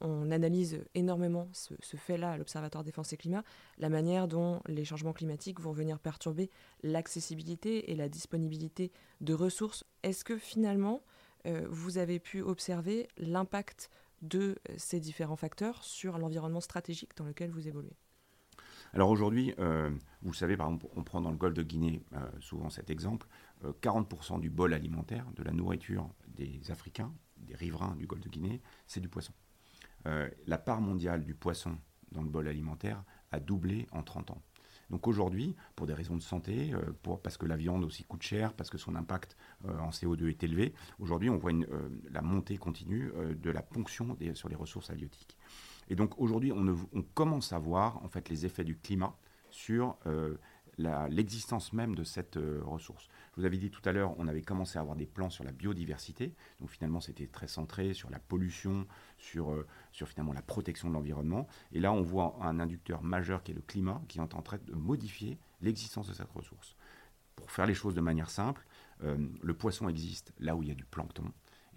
on 0.00 0.32
analyse 0.32 0.82
énormément 0.96 1.48
ce, 1.52 1.72
ce 1.78 1.96
fait-là 1.96 2.32
à 2.32 2.36
l'Observatoire 2.36 2.82
Défense 2.82 3.12
et 3.12 3.16
Climat, 3.16 3.44
la 3.78 3.90
manière 3.90 4.26
dont 4.26 4.60
les 4.66 4.84
changements 4.84 5.12
climatiques 5.12 5.60
vont 5.60 5.70
venir 5.70 6.00
perturber 6.00 6.50
l'accessibilité 6.82 7.92
et 7.92 7.94
la 7.94 8.08
disponibilité 8.08 8.90
de 9.20 9.32
ressources. 9.32 9.84
Est-ce 10.02 10.24
que 10.24 10.36
finalement, 10.36 11.00
vous 11.44 11.96
avez 11.96 12.18
pu 12.18 12.42
observer 12.42 13.06
l'impact 13.16 13.88
de 14.22 14.56
ces 14.76 15.00
différents 15.00 15.36
facteurs 15.36 15.82
sur 15.82 16.18
l'environnement 16.18 16.60
stratégique 16.60 17.16
dans 17.16 17.24
lequel 17.24 17.50
vous 17.50 17.68
évoluez 17.68 17.96
alors 18.92 19.10
aujourd'hui, 19.10 19.54
euh, 19.58 19.90
vous 20.22 20.34
savez, 20.34 20.56
par 20.56 20.66
exemple, 20.66 20.86
on 20.96 21.04
prend 21.04 21.20
dans 21.20 21.30
le 21.30 21.36
golfe 21.36 21.54
de 21.54 21.62
Guinée 21.62 22.02
euh, 22.14 22.28
souvent 22.40 22.70
cet 22.70 22.90
exemple, 22.90 23.26
40% 23.82 24.36
euh, 24.36 24.40
du 24.40 24.50
bol 24.50 24.74
alimentaire, 24.74 25.26
de 25.36 25.44
la 25.44 25.52
nourriture 25.52 26.10
des 26.26 26.60
Africains, 26.70 27.12
des 27.36 27.54
riverains 27.54 27.94
du 27.96 28.06
golfe 28.06 28.22
de 28.22 28.28
Guinée, 28.28 28.60
c'est 28.86 29.00
du 29.00 29.08
poisson. 29.08 29.32
la 30.04 30.58
part 30.58 30.80
mondiale 30.80 31.24
du 31.24 31.34
poisson 31.34 31.78
dans 32.10 32.22
le 32.22 32.28
bol 32.28 32.48
alimentaire 32.48 33.04
a 33.30 33.38
doublé 33.38 33.86
en 33.92 34.02
30 34.02 34.32
ans. 34.32 34.42
Donc 34.90 35.06
aujourd'hui, 35.06 35.54
pour 35.76 35.86
des 35.86 35.94
raisons 35.94 36.16
de 36.16 36.22
santé, 36.22 36.72
euh, 36.74 37.16
parce 37.22 37.36
que 37.36 37.46
la 37.46 37.56
viande 37.56 37.84
aussi 37.84 38.04
coûte 38.04 38.22
cher, 38.22 38.52
parce 38.52 38.70
que 38.70 38.78
son 38.78 38.96
impact 38.96 39.36
euh, 39.66 39.78
en 39.78 39.90
CO2 39.90 40.28
est 40.28 40.42
élevé, 40.42 40.74
aujourd'hui 40.98 41.30
on 41.30 41.36
voit 41.36 41.52
euh, 41.52 41.88
la 42.10 42.22
montée 42.22 42.58
continue 42.58 43.12
de 43.40 43.50
la 43.50 43.62
ponction 43.62 44.16
sur 44.34 44.48
les 44.48 44.56
ressources 44.56 44.90
halieutiques. 44.90 45.36
Et 45.88 45.94
donc 45.94 46.18
aujourd'hui 46.18 46.52
on, 46.52 46.66
on, 46.92 47.02
commence 47.02 47.52
à 47.52 47.58
voir 47.58 48.02
en 48.04 48.08
fait 48.08 48.28
les 48.28 48.46
effets 48.46 48.64
du 48.64 48.76
climat 48.76 49.16
sur 49.50 49.96
l'existence 51.08 51.72
même 51.72 51.94
de 51.94 52.04
cette 52.04 52.36
euh, 52.36 52.60
ressource. 52.64 53.08
Je 53.34 53.40
vous 53.40 53.46
avais 53.46 53.58
dit 53.58 53.70
tout 53.70 53.82
à 53.84 53.92
l'heure, 53.92 54.14
on 54.18 54.28
avait 54.28 54.42
commencé 54.42 54.78
à 54.78 54.82
avoir 54.82 54.96
des 54.96 55.06
plans 55.06 55.30
sur 55.30 55.44
la 55.44 55.52
biodiversité. 55.52 56.34
Donc 56.60 56.70
finalement, 56.70 57.00
c'était 57.00 57.26
très 57.26 57.48
centré 57.48 57.94
sur 57.94 58.10
la 58.10 58.18
pollution, 58.18 58.86
sur, 59.18 59.50
euh, 59.50 59.66
sur 59.92 60.08
finalement 60.08 60.32
la 60.32 60.42
protection 60.42 60.88
de 60.88 60.94
l'environnement. 60.94 61.46
Et 61.72 61.80
là, 61.80 61.92
on 61.92 62.02
voit 62.02 62.36
un 62.42 62.60
inducteur 62.60 63.02
majeur 63.02 63.42
qui 63.42 63.52
est 63.52 63.54
le 63.54 63.62
climat, 63.62 64.02
qui 64.08 64.18
est 64.18 64.22
en 64.22 64.42
train 64.42 64.58
de 64.64 64.74
modifier 64.74 65.38
l'existence 65.60 66.08
de 66.08 66.14
cette 66.14 66.30
ressource. 66.32 66.76
Pour 67.36 67.50
faire 67.50 67.66
les 67.66 67.74
choses 67.74 67.94
de 67.94 68.00
manière 68.00 68.30
simple, 68.30 68.66
euh, 69.02 69.16
le 69.42 69.54
poisson 69.54 69.88
existe 69.88 70.32
là 70.38 70.56
où 70.56 70.62
il 70.62 70.68
y 70.68 70.72
a 70.72 70.74
du 70.74 70.84
plancton. 70.84 71.24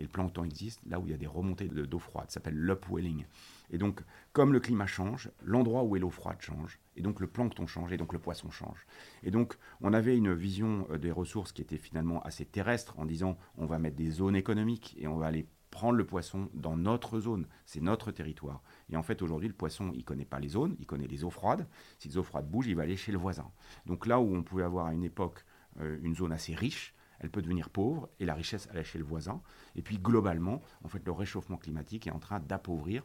Et 0.03 0.05
le 0.05 0.11
plancton 0.11 0.43
existe 0.43 0.81
là 0.85 0.99
où 0.99 1.07
il 1.07 1.11
y 1.11 1.13
a 1.13 1.17
des 1.17 1.27
remontées 1.27 1.69
d'eau 1.69 1.97
froide. 1.97 2.25
Ça 2.27 2.33
s'appelle 2.33 2.57
l'upwelling. 2.57 3.23
Et 3.69 3.77
donc, 3.77 4.01
comme 4.33 4.51
le 4.51 4.59
climat 4.59 4.85
change, 4.85 5.31
l'endroit 5.45 5.85
où 5.85 5.95
est 5.95 5.99
l'eau 5.99 6.09
froide 6.09 6.41
change. 6.41 6.77
Et 6.97 7.01
donc, 7.01 7.21
le 7.21 7.27
plancton 7.27 7.67
change 7.67 7.93
et 7.93 7.97
donc 7.97 8.11
le 8.11 8.19
poisson 8.19 8.51
change. 8.51 8.85
Et 9.23 9.31
donc, 9.31 9.55
on 9.79 9.93
avait 9.93 10.17
une 10.17 10.33
vision 10.33 10.85
euh, 10.91 10.97
des 10.97 11.09
ressources 11.09 11.53
qui 11.53 11.61
était 11.61 11.77
finalement 11.77 12.21
assez 12.23 12.43
terrestre 12.43 12.99
en 12.99 13.05
disant 13.05 13.37
on 13.57 13.65
va 13.65 13.79
mettre 13.79 13.95
des 13.95 14.11
zones 14.11 14.35
économiques 14.35 14.93
et 14.99 15.07
on 15.07 15.15
va 15.15 15.27
aller 15.27 15.47
prendre 15.71 15.97
le 15.97 16.05
poisson 16.05 16.49
dans 16.53 16.75
notre 16.75 17.21
zone. 17.21 17.47
C'est 17.65 17.81
notre 17.81 18.11
territoire. 18.11 18.61
Et 18.89 18.97
en 18.97 19.03
fait, 19.03 19.21
aujourd'hui, 19.21 19.47
le 19.47 19.53
poisson, 19.53 19.93
il 19.95 20.03
connaît 20.03 20.25
pas 20.25 20.41
les 20.41 20.49
zones, 20.49 20.75
il 20.79 20.85
connaît 20.85 21.07
les 21.07 21.23
eaux 21.23 21.29
froides. 21.29 21.65
Si 21.97 22.09
les 22.09 22.17
eaux 22.17 22.23
froides 22.23 22.51
bougent, 22.51 22.67
il 22.67 22.75
va 22.75 22.83
aller 22.83 22.97
chez 22.97 23.13
le 23.13 23.17
voisin. 23.17 23.49
Donc 23.85 24.05
là 24.05 24.19
où 24.19 24.35
on 24.35 24.43
pouvait 24.43 24.63
avoir 24.63 24.87
à 24.87 24.93
une 24.93 25.05
époque 25.05 25.45
euh, 25.79 25.97
une 26.03 26.13
zone 26.13 26.33
assez 26.33 26.53
riche, 26.53 26.93
elle 27.23 27.29
peut 27.29 27.41
devenir 27.41 27.69
pauvre 27.69 28.09
et 28.19 28.25
la 28.25 28.33
richesse 28.33 28.67
est 28.73 28.83
chez 28.83 28.99
le 28.99 29.05
voisin. 29.05 29.41
Et 29.75 29.81
puis 29.81 29.97
globalement, 29.97 30.61
en 30.83 30.89
fait, 30.89 31.03
le 31.05 31.11
réchauffement 31.11 31.57
climatique 31.57 32.05
est 32.05 32.11
en 32.11 32.19
train 32.19 32.39
d'appauvrir. 32.39 33.03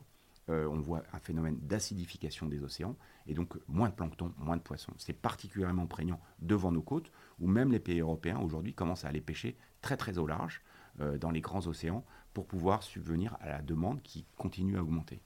Euh, 0.50 0.66
on 0.66 0.80
voit 0.80 1.02
un 1.12 1.18
phénomène 1.18 1.58
d'acidification 1.60 2.46
des 2.46 2.62
océans 2.62 2.96
et 3.26 3.34
donc 3.34 3.54
moins 3.68 3.90
de 3.90 3.94
plancton, 3.94 4.32
moins 4.38 4.56
de 4.56 4.62
poissons. 4.62 4.92
C'est 4.96 5.12
particulièrement 5.12 5.86
prégnant 5.86 6.20
devant 6.40 6.72
nos 6.72 6.82
côtes 6.82 7.12
où 7.38 7.46
même 7.46 7.70
les 7.70 7.80
pays 7.80 8.00
européens 8.00 8.38
aujourd'hui 8.38 8.74
commencent 8.74 9.04
à 9.04 9.08
aller 9.08 9.20
pêcher 9.20 9.56
très 9.82 9.96
très 9.96 10.18
au 10.18 10.26
large 10.26 10.62
euh, 11.00 11.18
dans 11.18 11.30
les 11.30 11.42
grands 11.42 11.66
océans 11.66 12.04
pour 12.32 12.46
pouvoir 12.46 12.82
subvenir 12.82 13.36
à 13.40 13.48
la 13.48 13.62
demande 13.62 14.02
qui 14.02 14.26
continue 14.36 14.78
à 14.78 14.82
augmenter. 14.82 15.20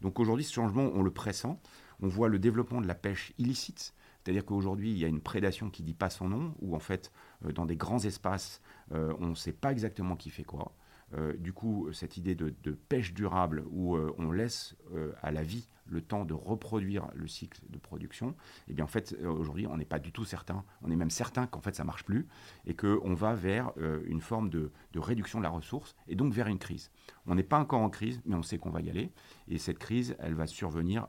Donc 0.00 0.20
aujourd'hui, 0.20 0.44
ce 0.44 0.52
changement, 0.52 0.90
on 0.94 1.02
le 1.02 1.10
pressent. 1.10 1.58
On 2.00 2.06
voit 2.08 2.28
le 2.28 2.38
développement 2.38 2.80
de 2.80 2.86
la 2.86 2.94
pêche 2.94 3.32
illicite 3.38 3.94
c'est-à-dire 4.22 4.44
qu'aujourd'hui, 4.44 4.90
il 4.90 4.98
y 4.98 5.04
a 5.04 5.08
une 5.08 5.20
prédation 5.20 5.70
qui 5.70 5.82
ne 5.82 5.86
dit 5.86 5.94
pas 5.94 6.10
son 6.10 6.28
nom, 6.28 6.54
où 6.60 6.74
en 6.74 6.80
fait, 6.80 7.12
euh, 7.44 7.52
dans 7.52 7.66
des 7.66 7.76
grands 7.76 8.04
espaces, 8.04 8.60
euh, 8.92 9.14
on 9.20 9.28
ne 9.28 9.34
sait 9.34 9.52
pas 9.52 9.72
exactement 9.72 10.16
qui 10.16 10.30
fait 10.30 10.44
quoi. 10.44 10.74
Euh, 11.14 11.32
du 11.38 11.54
coup, 11.54 11.88
cette 11.92 12.18
idée 12.18 12.34
de, 12.34 12.52
pêche 12.90 13.14
durable, 13.14 13.64
où 13.70 13.96
on 13.96 14.30
laisse 14.30 14.76
à 15.22 15.30
la 15.30 15.42
vie 15.42 15.70
le 15.86 16.02
temps 16.02 16.26
de 16.26 16.34
reproduire 16.34 17.08
le 17.14 17.26
cycle 17.26 17.62
de 17.70 17.78
production, 17.78 18.34
eh 18.68 18.74
bien 18.74 18.84
en 18.84 18.88
fait, 18.88 19.16
aujourd'hui, 19.24 19.66
on 19.66 19.78
n'est 19.78 19.86
pas 19.86 19.98
du 19.98 20.12
tout 20.12 20.26
certain. 20.26 20.62
On 20.82 20.90
est 20.90 20.96
même 20.96 21.08
certain 21.08 21.46
qu'en 21.46 21.62
fait, 21.62 21.74
ça 21.74 21.84
marche 21.84 22.04
plus 22.04 22.26
et 22.66 22.74
qu'on 22.74 23.14
va 23.14 23.32
vers 23.32 23.72
une 24.04 24.20
forme 24.20 24.50
de, 24.50 24.70
de, 24.92 24.98
réduction 24.98 25.38
de 25.38 25.44
la 25.44 25.50
ressource 25.50 25.96
et 26.08 26.14
donc 26.14 26.34
vers 26.34 26.48
une 26.48 26.58
crise. 26.58 26.90
On 27.26 27.34
n'est 27.34 27.42
pas 27.42 27.58
encore 27.58 27.80
en 27.80 27.88
crise, 27.88 28.20
mais 28.26 28.34
on 28.34 28.42
sait 28.42 28.58
qu'on 28.58 28.70
va 28.70 28.82
y 28.82 28.90
aller. 28.90 29.10
Et 29.48 29.56
cette 29.56 29.78
crise, 29.78 30.14
elle 30.18 30.34
va 30.34 30.46
survenir 30.46 31.06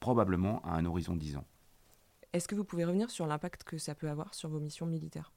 probablement 0.00 0.60
à 0.62 0.74
un 0.74 0.84
horizon 0.86 1.14
de 1.14 1.20
10 1.20 1.36
ans. 1.36 1.46
Est-ce 2.32 2.48
que 2.48 2.54
vous 2.54 2.64
pouvez 2.64 2.84
revenir 2.84 3.10
sur 3.10 3.26
l'impact 3.26 3.64
que 3.64 3.78
ça 3.78 3.94
peut 3.94 4.08
avoir 4.08 4.34
sur 4.34 4.48
vos 4.48 4.60
missions 4.60 4.86
militaires? 4.86 5.32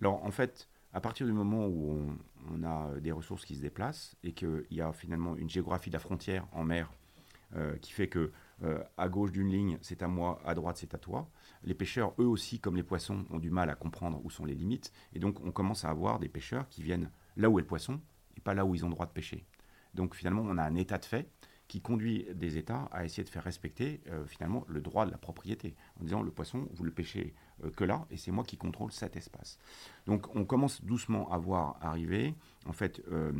Alors 0.00 0.24
en 0.24 0.30
fait, 0.30 0.68
à 0.92 1.00
partir 1.00 1.26
du 1.26 1.32
moment 1.32 1.66
où 1.66 2.06
on, 2.50 2.62
a 2.62 2.98
des 3.00 3.12
ressources 3.12 3.44
qui 3.44 3.56
se 3.56 3.60
déplacent 3.60 4.16
et 4.22 4.32
qu'il 4.32 4.64
y 4.70 4.80
a 4.80 4.92
finalement 4.92 5.36
une 5.36 5.50
géographie 5.50 5.90
de 5.90 5.94
la 5.94 5.98
frontière 5.98 6.46
en 6.52 6.64
mer 6.64 6.90
euh, 7.56 7.76
qui 7.78 7.92
fait 7.92 8.08
que 8.08 8.32
euh, 8.62 8.82
à 8.96 9.08
gauche 9.08 9.32
d'une 9.32 9.48
ligne 9.48 9.78
c'est 9.80 10.02
à 10.02 10.08
moi, 10.08 10.40
à 10.44 10.54
droite 10.54 10.76
c'est 10.78 10.94
à 10.94 10.98
toi, 10.98 11.28
les 11.64 11.74
pêcheurs 11.74 12.14
eux 12.18 12.26
aussi 12.26 12.60
comme 12.60 12.76
les 12.76 12.82
poissons 12.82 13.24
ont 13.30 13.38
du 13.38 13.50
mal 13.50 13.70
à 13.70 13.74
comprendre 13.74 14.20
où 14.24 14.30
sont 14.30 14.44
les 14.44 14.54
limites 14.54 14.92
et 15.12 15.18
donc 15.18 15.40
on 15.44 15.50
commence 15.50 15.84
à 15.84 15.90
avoir 15.90 16.18
des 16.18 16.28
pêcheurs 16.28 16.68
qui 16.68 16.82
viennent 16.82 17.10
là 17.36 17.50
où 17.50 17.58
est 17.58 17.62
le 17.62 17.68
poisson 17.68 18.00
et 18.36 18.40
pas 18.40 18.54
là 18.54 18.64
où 18.64 18.74
ils 18.74 18.84
ont 18.84 18.90
droit 18.90 19.06
de 19.06 19.12
pêcher. 19.12 19.44
Donc 19.94 20.14
finalement 20.14 20.42
on 20.44 20.58
a 20.58 20.62
un 20.62 20.74
état 20.74 20.98
de 20.98 21.04
fait 21.04 21.28
qui 21.68 21.82
conduit 21.82 22.26
des 22.34 22.56
États 22.56 22.88
à 22.90 23.04
essayer 23.04 23.22
de 23.22 23.28
faire 23.28 23.44
respecter 23.44 24.00
euh, 24.08 24.24
finalement 24.26 24.64
le 24.68 24.80
droit 24.80 25.04
de 25.06 25.10
la 25.10 25.18
propriété, 25.18 25.76
en 26.00 26.04
disant 26.04 26.22
le 26.22 26.30
poisson, 26.30 26.66
vous 26.72 26.82
le 26.82 26.90
pêchez 26.90 27.34
euh, 27.62 27.70
que 27.70 27.84
là, 27.84 28.06
et 28.10 28.16
c'est 28.16 28.32
moi 28.32 28.42
qui 28.42 28.56
contrôle 28.56 28.90
cet 28.90 29.16
espace. 29.16 29.58
Donc 30.06 30.34
on 30.34 30.44
commence 30.44 30.82
doucement 30.82 31.30
à 31.30 31.36
voir 31.36 31.76
arriver 31.82 32.34
en 32.66 32.72
fait 32.72 33.02
euh, 33.12 33.32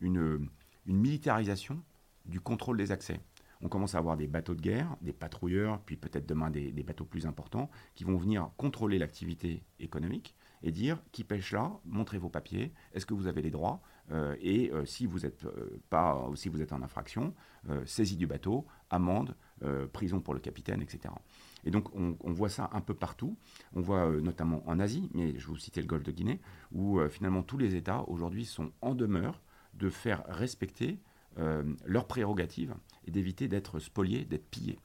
une, 0.00 0.48
une 0.86 0.98
militarisation 0.98 1.80
du 2.26 2.40
contrôle 2.40 2.76
des 2.76 2.90
accès. 2.90 3.20
On 3.62 3.68
commence 3.68 3.94
à 3.94 3.98
avoir 3.98 4.16
des 4.16 4.26
bateaux 4.26 4.54
de 4.54 4.60
guerre, 4.60 4.96
des 5.00 5.14
patrouilleurs, 5.14 5.80
puis 5.80 5.96
peut-être 5.96 6.26
demain 6.26 6.50
des, 6.50 6.72
des, 6.72 6.82
bateaux 6.82 7.06
plus 7.06 7.24
importants, 7.24 7.70
qui 7.94 8.04
vont 8.04 8.16
venir 8.16 8.50
contrôler 8.56 8.98
l'activité 8.98 9.62
économique 9.78 10.34
et 10.62 10.72
dire 10.72 11.00
qui 11.12 11.24
pêche 11.24 11.52
là, 11.52 11.72
montrez 11.84 12.18
vos 12.18 12.28
papiers, 12.28 12.72
est-ce 12.92 13.06
que 13.06 13.14
vous 13.14 13.28
avez 13.28 13.40
les 13.40 13.50
droits? 13.50 13.80
Et 14.40 14.70
si 14.84 15.06
vous 15.06 15.26
êtes 15.26 15.46
pas, 15.90 16.30
si 16.34 16.48
vous 16.48 16.62
êtes 16.62 16.72
en 16.72 16.82
infraction, 16.82 17.34
saisie 17.84 18.16
du 18.16 18.26
bateau, 18.26 18.66
amende, 18.90 19.34
prison 19.92 20.20
pour 20.20 20.34
le 20.34 20.40
capitaine, 20.40 20.80
etc. 20.82 21.14
Et 21.64 21.70
donc 21.70 21.88
on, 21.94 22.32
voit 22.32 22.48
ça 22.48 22.70
un 22.72 22.80
peu 22.80 22.94
partout. 22.94 23.36
On 23.74 23.80
voit 23.80 24.08
notamment 24.20 24.62
en 24.66 24.78
Asie, 24.78 25.10
mais 25.14 25.38
je 25.38 25.46
vous 25.48 25.56
citais 25.56 25.80
le 25.80 25.86
Golfe 25.86 26.04
de 26.04 26.12
Guinée, 26.12 26.40
où 26.72 27.00
finalement 27.08 27.42
tous 27.42 27.58
les 27.58 27.74
États 27.74 28.02
aujourd'hui 28.08 28.44
sont 28.44 28.70
en 28.80 28.94
demeure 28.94 29.42
de 29.74 29.90
faire 29.90 30.22
respecter 30.28 31.00
leurs 31.84 32.06
prérogatives 32.06 32.74
et 33.06 33.10
d'éviter 33.10 33.48
d'être 33.48 33.78
spoliés, 33.78 34.24
d'être 34.24 34.48
pillés. 34.48 34.78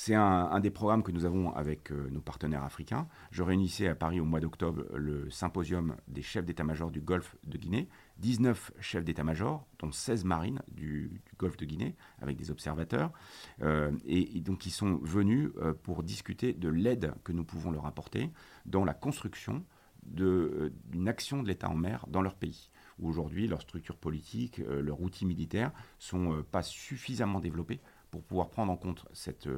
C'est 0.00 0.14
un, 0.14 0.60
des 0.60 0.70
programmes 0.70 1.02
que 1.02 1.10
nous 1.10 1.24
avons 1.24 1.52
avec 1.56 1.90
euh, 1.90 2.08
nos 2.12 2.20
partenaires 2.20 2.62
africains. 2.62 3.08
Je 3.32 3.42
réunissais 3.42 3.88
à 3.88 3.96
Paris 3.96 4.20
au 4.20 4.24
mois 4.24 4.38
d'octobre 4.38 4.84
le 4.94 5.28
symposium 5.28 5.96
des 6.06 6.22
chefs 6.22 6.44
d'état-major 6.44 6.92
du 6.92 7.00
Golfe 7.00 7.34
de 7.42 7.58
Guinée. 7.58 7.88
19 8.18 8.74
chefs 8.78 9.04
d'état-major, 9.04 9.66
dont 9.80 9.90
16 9.90 10.22
marines 10.22 10.62
du, 10.68 11.20
Golfe 11.36 11.56
de 11.56 11.64
Guinée, 11.64 11.96
avec 12.22 12.36
des 12.36 12.52
observateurs. 12.52 13.10
Euh, 13.62 13.90
et, 14.06 14.40
donc, 14.40 14.66
ils 14.66 14.70
sont 14.70 15.00
venus 15.02 15.50
euh, 15.56 15.74
pour 15.74 16.04
discuter 16.04 16.52
de 16.52 16.68
l'aide 16.68 17.12
que 17.24 17.32
nous 17.32 17.42
pouvons 17.42 17.72
leur 17.72 17.84
apporter 17.84 18.30
dans 18.66 18.84
la 18.84 18.94
construction 18.94 19.64
d'une 20.04 21.08
action 21.08 21.42
de 21.42 21.48
l'État 21.48 21.68
en 21.68 21.74
mer 21.74 22.06
dans 22.06 22.22
leur 22.22 22.36
pays 22.36 22.70
où 23.00 23.08
aujourd'hui 23.08 23.46
leur 23.46 23.62
structure 23.62 23.96
politique, 23.96 24.58
leurs 24.58 25.00
outils 25.00 25.26
militaires 25.26 25.70
sont 25.98 26.42
pas 26.50 26.62
suffisamment 26.62 27.38
développés 27.38 27.80
pour 28.10 28.24
pouvoir 28.24 28.50
prendre 28.50 28.72
en 28.72 28.76
compte 28.76 29.04
cette, 29.12 29.48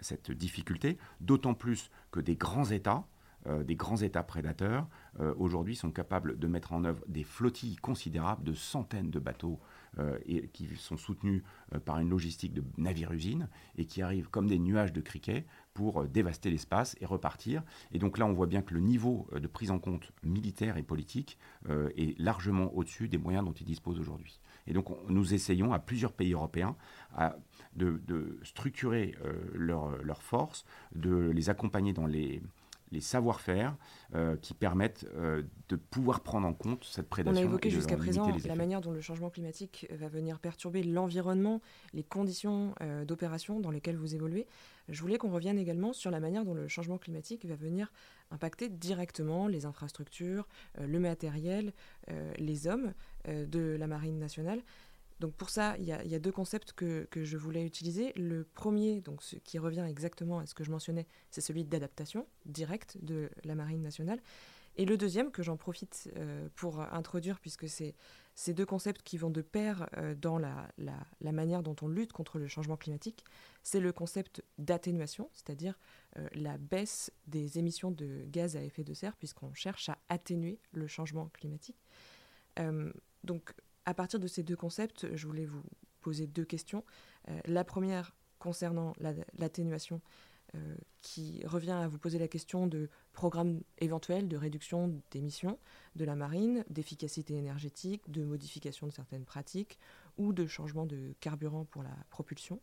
cette 0.00 0.30
difficulté, 0.30 0.98
d'autant 1.20 1.54
plus 1.54 1.90
que 2.10 2.20
des 2.20 2.36
grands 2.36 2.70
États, 2.70 3.06
euh, 3.48 3.62
des 3.62 3.76
grands 3.76 3.96
États 3.96 4.22
prédateurs, 4.22 4.88
euh, 5.20 5.32
aujourd'hui 5.38 5.76
sont 5.76 5.90
capables 5.90 6.38
de 6.38 6.46
mettre 6.48 6.72
en 6.72 6.84
œuvre 6.84 7.04
des 7.06 7.22
flottilles 7.22 7.76
considérables 7.76 8.42
de 8.42 8.54
centaines 8.54 9.10
de 9.10 9.20
bateaux 9.20 9.60
euh, 9.98 10.18
qui 10.52 10.68
sont 10.76 10.96
soutenus 10.96 11.42
par 11.84 11.98
une 12.00 12.10
logistique 12.10 12.52
de 12.52 12.64
navires-usines 12.76 13.48
et 13.76 13.86
qui 13.86 14.02
arrivent 14.02 14.28
comme 14.28 14.46
des 14.46 14.58
nuages 14.58 14.92
de 14.92 15.00
criquets 15.00 15.46
pour 15.74 16.04
dévaster 16.04 16.50
l'espace 16.50 16.96
et 17.00 17.06
repartir. 17.06 17.62
Et 17.92 17.98
donc 17.98 18.18
là, 18.18 18.26
on 18.26 18.32
voit 18.32 18.46
bien 18.46 18.62
que 18.62 18.74
le 18.74 18.80
niveau 18.80 19.28
de 19.32 19.46
prise 19.46 19.70
en 19.70 19.78
compte 19.78 20.12
militaire 20.22 20.76
et 20.76 20.82
politique 20.82 21.38
est 21.68 22.18
largement 22.18 22.74
au-dessus 22.74 23.08
des 23.08 23.18
moyens 23.18 23.44
dont 23.44 23.52
ils 23.52 23.66
disposent 23.66 24.00
aujourd'hui. 24.00 24.40
Et 24.66 24.72
donc, 24.72 24.88
nous 25.08 25.34
essayons 25.34 25.72
à 25.72 25.78
plusieurs 25.78 26.12
pays 26.12 26.32
européens 26.32 26.76
de, 27.76 28.38
structurer 28.42 29.14
euh, 29.24 29.32
leurs 29.54 30.02
leur 30.02 30.22
forces, 30.22 30.64
de 30.94 31.30
les 31.30 31.50
accompagner 31.50 31.92
dans 31.92 32.06
les, 32.06 32.42
savoir-faire 32.98 33.76
euh, 34.14 34.36
qui 34.36 34.54
permettent 34.54 35.06
euh, 35.16 35.42
de 35.68 35.76
pouvoir 35.76 36.20
prendre 36.20 36.46
en 36.46 36.54
compte 36.54 36.84
cette 36.84 37.10
prédation. 37.10 37.38
On 37.38 37.44
a 37.44 37.46
évoqué 37.46 37.68
jusqu'à 37.68 37.98
présent 37.98 38.34
la 38.46 38.54
manière 38.54 38.80
dont 38.80 38.92
le 38.92 39.02
changement 39.02 39.28
climatique 39.28 39.86
va 39.90 40.08
venir 40.08 40.38
perturber 40.38 40.82
l'environnement, 40.82 41.60
les 41.92 42.02
conditions 42.02 42.74
d'opération 43.06 43.60
dans 43.60 43.70
lesquelles 43.70 43.98
vous 43.98 44.14
évoluez. 44.14 44.46
Je 44.88 44.98
voulais 45.02 45.18
qu'on 45.18 45.30
revienne 45.30 45.58
également 45.58 45.92
sur 45.92 46.10
la 46.10 46.20
manière 46.20 46.44
dont 46.44 46.54
le 46.54 46.68
changement 46.68 46.96
climatique 46.96 47.44
va 47.44 47.56
venir 47.56 47.92
impacter 48.30 48.70
directement 48.70 49.46
les 49.46 49.66
infrastructures, 49.66 50.48
le 50.80 50.98
matériel, 50.98 51.74
les 52.38 52.66
hommes 52.66 52.94
de 53.26 53.76
la 53.78 53.86
Marine 53.88 54.18
nationale. 54.18 54.62
Donc 55.20 55.34
pour 55.34 55.48
ça, 55.48 55.76
il 55.78 55.84
y, 55.84 55.92
a 55.92 56.18
deux 56.18 56.32
concepts 56.32 56.72
que, 56.72 57.06
je 57.14 57.36
voulais 57.36 57.64
utiliser. 57.64 58.12
Le 58.16 58.44
premier, 58.44 59.00
donc 59.00 59.22
ce 59.22 59.36
qui 59.36 59.58
revient 59.58 59.86
exactement 59.88 60.40
à 60.40 60.46
ce 60.46 60.54
que 60.54 60.62
je 60.62 60.70
mentionnais, 60.70 61.06
c'est 61.30 61.40
celui 61.40 61.64
d'adaptation 61.64 62.26
directe 62.44 62.98
de 63.00 63.30
la 63.44 63.54
Marine 63.54 63.82
nationale. 63.82 64.20
Et 64.78 64.84
le 64.84 64.98
deuxième, 64.98 65.30
que 65.30 65.42
j'en 65.42 65.56
profite 65.56 66.10
euh, 66.16 66.48
pour 66.54 66.80
introduire, 66.80 67.40
puisque 67.40 67.66
c'est 67.68 67.94
ces 68.34 68.52
deux 68.52 68.66
concepts 68.66 69.02
qui 69.02 69.16
vont 69.16 69.30
de 69.30 69.40
pair 69.40 69.88
euh, 69.96 70.14
dans 70.14 70.38
la, 70.38 70.68
manière 71.20 71.62
dont 71.62 71.76
on 71.80 71.88
lutte 71.88 72.12
contre 72.12 72.38
le 72.38 72.46
changement 72.46 72.76
climatique, 72.76 73.24
c'est 73.62 73.80
le 73.80 73.92
concept 73.92 74.44
d'atténuation, 74.58 75.30
c'est-à-dire 75.32 75.78
euh, 76.18 76.28
la 76.34 76.58
baisse 76.58 77.10
des 77.26 77.58
émissions 77.58 77.90
de 77.90 78.26
gaz 78.26 78.54
à 78.54 78.62
effet 78.62 78.84
de 78.84 78.92
serre, 78.92 79.16
puisqu'on 79.16 79.54
cherche 79.54 79.88
à 79.88 79.96
atténuer 80.10 80.58
le 80.72 80.86
changement 80.86 81.30
climatique. 81.32 81.82
donc 83.24 83.54
à 83.86 83.94
partir 83.94 84.20
de 84.20 84.26
ces 84.26 84.42
deux 84.42 84.56
concepts, 84.56 85.06
je 85.14 85.26
voulais 85.26 85.46
vous 85.46 85.62
poser 86.00 86.26
deux 86.26 86.44
questions. 86.44 86.84
Euh, 87.28 87.40
la 87.46 87.64
première 87.64 88.14
concernant 88.38 88.92
l'atténuation, 89.38 90.00
euh, 90.54 90.76
qui 91.02 91.44
revient 91.46 91.72
à 91.72 91.88
vous 91.88 91.98
poser 91.98 92.18
la 92.18 92.28
question 92.28 92.66
de 92.66 92.88
programmes 93.12 93.60
éventuels 93.78 94.28
de 94.28 94.36
réduction 94.36 95.00
d'émissions 95.10 95.58
de 95.96 96.04
la 96.04 96.14
marine, 96.14 96.64
d'efficacité 96.70 97.34
énergétique, 97.34 98.08
de 98.10 98.24
modification 98.24 98.86
de 98.86 98.92
certaines 98.92 99.24
pratiques 99.24 99.78
ou 100.18 100.32
de 100.32 100.46
changement 100.46 100.86
de 100.86 101.14
carburant 101.20 101.64
pour 101.64 101.82
la 101.82 101.96
propulsion. 102.10 102.60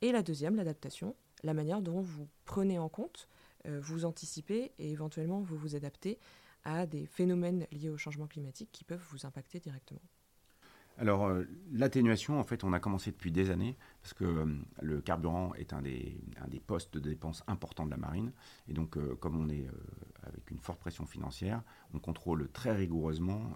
Et 0.00 0.12
la 0.12 0.22
deuxième, 0.22 0.56
l'adaptation, 0.56 1.14
la 1.42 1.54
manière 1.54 1.82
dont 1.82 2.00
vous 2.00 2.28
prenez 2.44 2.78
en 2.78 2.88
compte, 2.88 3.28
euh, 3.66 3.80
vous 3.80 4.04
anticipez 4.04 4.72
et 4.78 4.90
éventuellement 4.90 5.40
vous 5.40 5.56
vous 5.56 5.76
adaptez 5.76 6.18
à 6.64 6.86
des 6.86 7.06
phénomènes 7.06 7.66
liés 7.72 7.90
au 7.90 7.98
changement 7.98 8.26
climatique 8.26 8.70
qui 8.72 8.84
peuvent 8.84 9.04
vous 9.10 9.26
impacter 9.26 9.60
directement. 9.60 10.02
Alors, 10.98 11.26
euh, 11.26 11.44
l'atténuation, 11.72 12.38
en 12.38 12.44
fait, 12.44 12.64
on 12.64 12.72
a 12.72 12.80
commencé 12.80 13.10
depuis 13.10 13.32
des 13.32 13.50
années, 13.50 13.76
parce 14.02 14.12
que 14.12 14.24
euh, 14.24 14.46
le 14.82 15.00
carburant 15.00 15.54
est 15.54 15.72
un 15.72 15.80
des, 15.80 16.16
postes 16.66 16.94
de 16.94 17.00
dépenses 17.00 17.42
importants 17.46 17.86
de 17.86 17.90
la 17.90 17.96
marine. 17.96 18.32
Et 18.68 18.74
donc, 18.74 18.96
euh, 18.96 19.16
comme 19.16 19.40
on 19.40 19.48
est 19.48 19.66
avec 20.22 20.50
une 20.50 20.58
forte 20.58 20.80
pression 20.80 21.06
financière, 21.06 21.62
on 21.94 21.98
contrôle 21.98 22.48
très 22.52 22.72
rigoureusement 22.72 23.54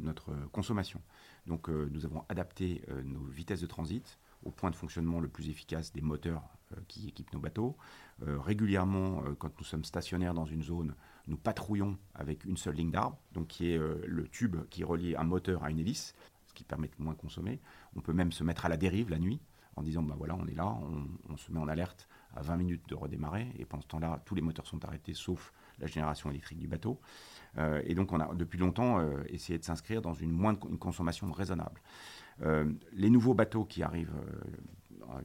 notre 0.00 0.32
consommation. 0.52 1.00
Donc, 1.46 1.68
nous 1.68 2.06
avons 2.06 2.24
adapté 2.30 2.82
nos 3.04 3.22
vitesses 3.24 3.60
de 3.60 3.66
transit 3.66 4.18
au 4.44 4.50
point 4.50 4.70
de 4.70 4.76
fonctionnement 4.76 5.20
le 5.20 5.28
plus 5.28 5.50
efficace 5.50 5.92
des 5.92 6.00
moteurs 6.00 6.42
qui 6.88 7.08
équipent 7.08 7.34
nos 7.34 7.38
bateaux. 7.38 7.76
régulièrement, 8.22 9.22
quand 9.38 9.50
nous 9.58 9.64
sommes 9.64 9.84
stationnaires 9.84 10.32
dans 10.32 10.46
une 10.46 10.62
zone, 10.62 10.94
nous 11.26 11.36
patrouillons 11.36 11.98
avec 12.14 12.46
une 12.46 12.56
seule 12.56 12.76
ligne 12.76 12.90
d'arbre, 12.90 13.18
donc 13.32 13.48
qui 13.48 13.70
est 13.70 13.78
le 13.78 14.26
tube 14.28 14.56
qui 14.70 14.84
relie 14.84 15.14
un 15.16 15.24
moteur 15.24 15.64
à 15.64 15.70
une 15.70 15.78
hélice 15.78 16.14
qui 16.56 16.64
permettent 16.64 16.98
de 16.98 17.04
moins 17.04 17.14
consommer. 17.14 17.60
On 17.94 18.00
peut 18.00 18.12
même 18.12 18.32
se 18.32 18.42
mettre 18.42 18.66
à 18.66 18.68
la 18.68 18.76
dérive 18.76 19.10
la 19.10 19.18
nuit 19.18 19.40
en 19.76 19.82
disant 19.82 20.02
bah 20.02 20.14
voilà, 20.18 20.34
on 20.34 20.46
est 20.46 20.54
là, 20.54 20.76
on, 21.28 21.36
se 21.36 21.52
met 21.52 21.58
en 21.58 21.68
alerte 21.68 22.08
à 22.34 22.42
20 22.42 22.56
minutes 22.56 22.88
de 22.88 22.94
redémarrer, 22.94 23.46
et 23.58 23.64
pendant 23.64 23.82
ce 23.82 23.88
temps-là, 23.88 24.22
tous 24.24 24.34
les 24.34 24.42
moteurs 24.42 24.66
sont 24.66 24.84
arrêtés 24.84 25.14
sauf 25.14 25.52
la 25.78 25.86
génération 25.86 26.30
électrique 26.30 26.58
du 26.58 26.66
bateau. 26.66 26.98
Euh, 27.58 27.82
et 27.84 27.94
donc, 27.94 28.12
on 28.12 28.20
a 28.20 28.34
depuis 28.34 28.58
longtemps 28.58 28.98
euh, 28.98 29.22
essayé 29.28 29.58
de 29.58 29.64
s'inscrire 29.64 30.02
dans 30.02 30.14
une, 30.14 30.32
moins 30.32 30.58
une 30.68 30.78
consommation 30.78 31.30
raisonnable. 31.30 31.80
Euh, 32.42 32.72
les 32.92 33.10
nouveaux 33.10 33.34
bateaux 33.34 33.64
qui 33.64 33.82
arrivent, 33.82 34.12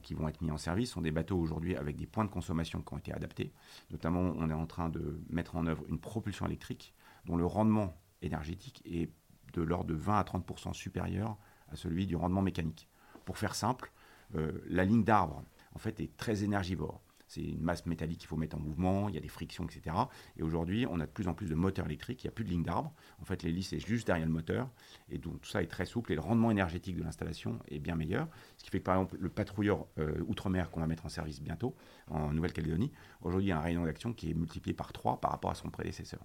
qui 0.02 0.14
vont 0.14 0.28
être 0.28 0.40
mis 0.42 0.50
en 0.50 0.58
service, 0.58 0.90
sont 0.90 1.00
des 1.00 1.10
bateaux 1.10 1.38
aujourd'hui 1.38 1.76
avec 1.76 1.96
des 1.96 2.06
points 2.06 2.24
de 2.24 2.30
consommation 2.30 2.82
qui 2.82 2.94
ont 2.94 2.98
été 2.98 3.12
adaptés. 3.12 3.52
Notamment, 3.90 4.34
on 4.36 4.48
est 4.50 4.54
en 4.54 4.66
train 4.66 4.88
de 4.88 5.20
mettre 5.30 5.56
en 5.56 5.66
œuvre 5.66 5.84
une 5.88 5.98
propulsion 5.98 6.46
électrique 6.46 6.94
dont 7.24 7.36
le 7.36 7.46
rendement 7.46 7.96
énergétique 8.22 8.82
est 8.84 9.10
de 9.52 9.62
l'ordre 9.62 9.86
de 9.86 9.94
20 9.94 10.18
à 10.18 10.22
30% 10.22 10.72
supérieur 10.72 11.36
à 11.70 11.76
celui 11.76 12.06
du 12.06 12.16
rendement 12.16 12.42
mécanique. 12.42 12.88
Pour 13.24 13.38
faire 13.38 13.54
simple, 13.54 13.92
euh, 14.34 14.52
la 14.66 14.84
ligne 14.84 15.04
d'arbre 15.04 15.44
en 15.74 15.78
fait 15.78 16.00
est 16.00 16.16
très 16.16 16.44
énergivore. 16.44 17.00
C'est 17.32 17.42
une 17.42 17.62
masse 17.62 17.86
métallique 17.86 18.18
qu'il 18.18 18.28
faut 18.28 18.36
mettre 18.36 18.56
en 18.56 18.60
mouvement, 18.60 19.08
il 19.08 19.14
y 19.14 19.18
a 19.18 19.20
des 19.22 19.28
frictions, 19.28 19.64
etc. 19.64 19.96
Et 20.36 20.42
aujourd'hui, 20.42 20.86
on 20.90 21.00
a 21.00 21.06
de 21.06 21.10
plus 21.10 21.28
en 21.28 21.34
plus 21.34 21.48
de 21.48 21.54
moteurs 21.54 21.86
électriques, 21.86 22.22
il 22.22 22.26
n'y 22.26 22.28
a 22.28 22.32
plus 22.32 22.44
de 22.44 22.50
ligne 22.50 22.62
d'arbre. 22.62 22.92
En 23.22 23.24
fait, 23.24 23.42
l'hélice 23.42 23.72
est 23.72 23.78
juste 23.78 24.06
derrière 24.06 24.26
le 24.26 24.32
moteur. 24.32 24.68
Et 25.08 25.16
donc, 25.16 25.40
tout 25.40 25.48
ça 25.48 25.62
est 25.62 25.66
très 25.66 25.86
souple 25.86 26.12
et 26.12 26.14
le 26.14 26.20
rendement 26.20 26.50
énergétique 26.50 26.94
de 26.94 27.02
l'installation 27.02 27.58
est 27.68 27.78
bien 27.78 27.96
meilleur. 27.96 28.28
Ce 28.58 28.64
qui 28.64 28.70
fait 28.70 28.80
que, 28.80 28.84
par 28.84 28.96
exemple, 28.96 29.16
le 29.18 29.30
patrouilleur 29.30 29.86
euh, 29.98 30.22
outre-mer 30.26 30.70
qu'on 30.70 30.80
va 30.80 30.86
mettre 30.86 31.06
en 31.06 31.08
service 31.08 31.40
bientôt 31.40 31.74
en 32.08 32.34
Nouvelle-Calédonie, 32.34 32.92
aujourd'hui, 33.22 33.50
a 33.50 33.56
un 33.56 33.62
rayon 33.62 33.86
d'action 33.86 34.12
qui 34.12 34.30
est 34.30 34.34
multiplié 34.34 34.74
par 34.74 34.92
3 34.92 35.18
par 35.22 35.30
rapport 35.30 35.50
à 35.50 35.54
son 35.54 35.70
prédécesseur. 35.70 36.20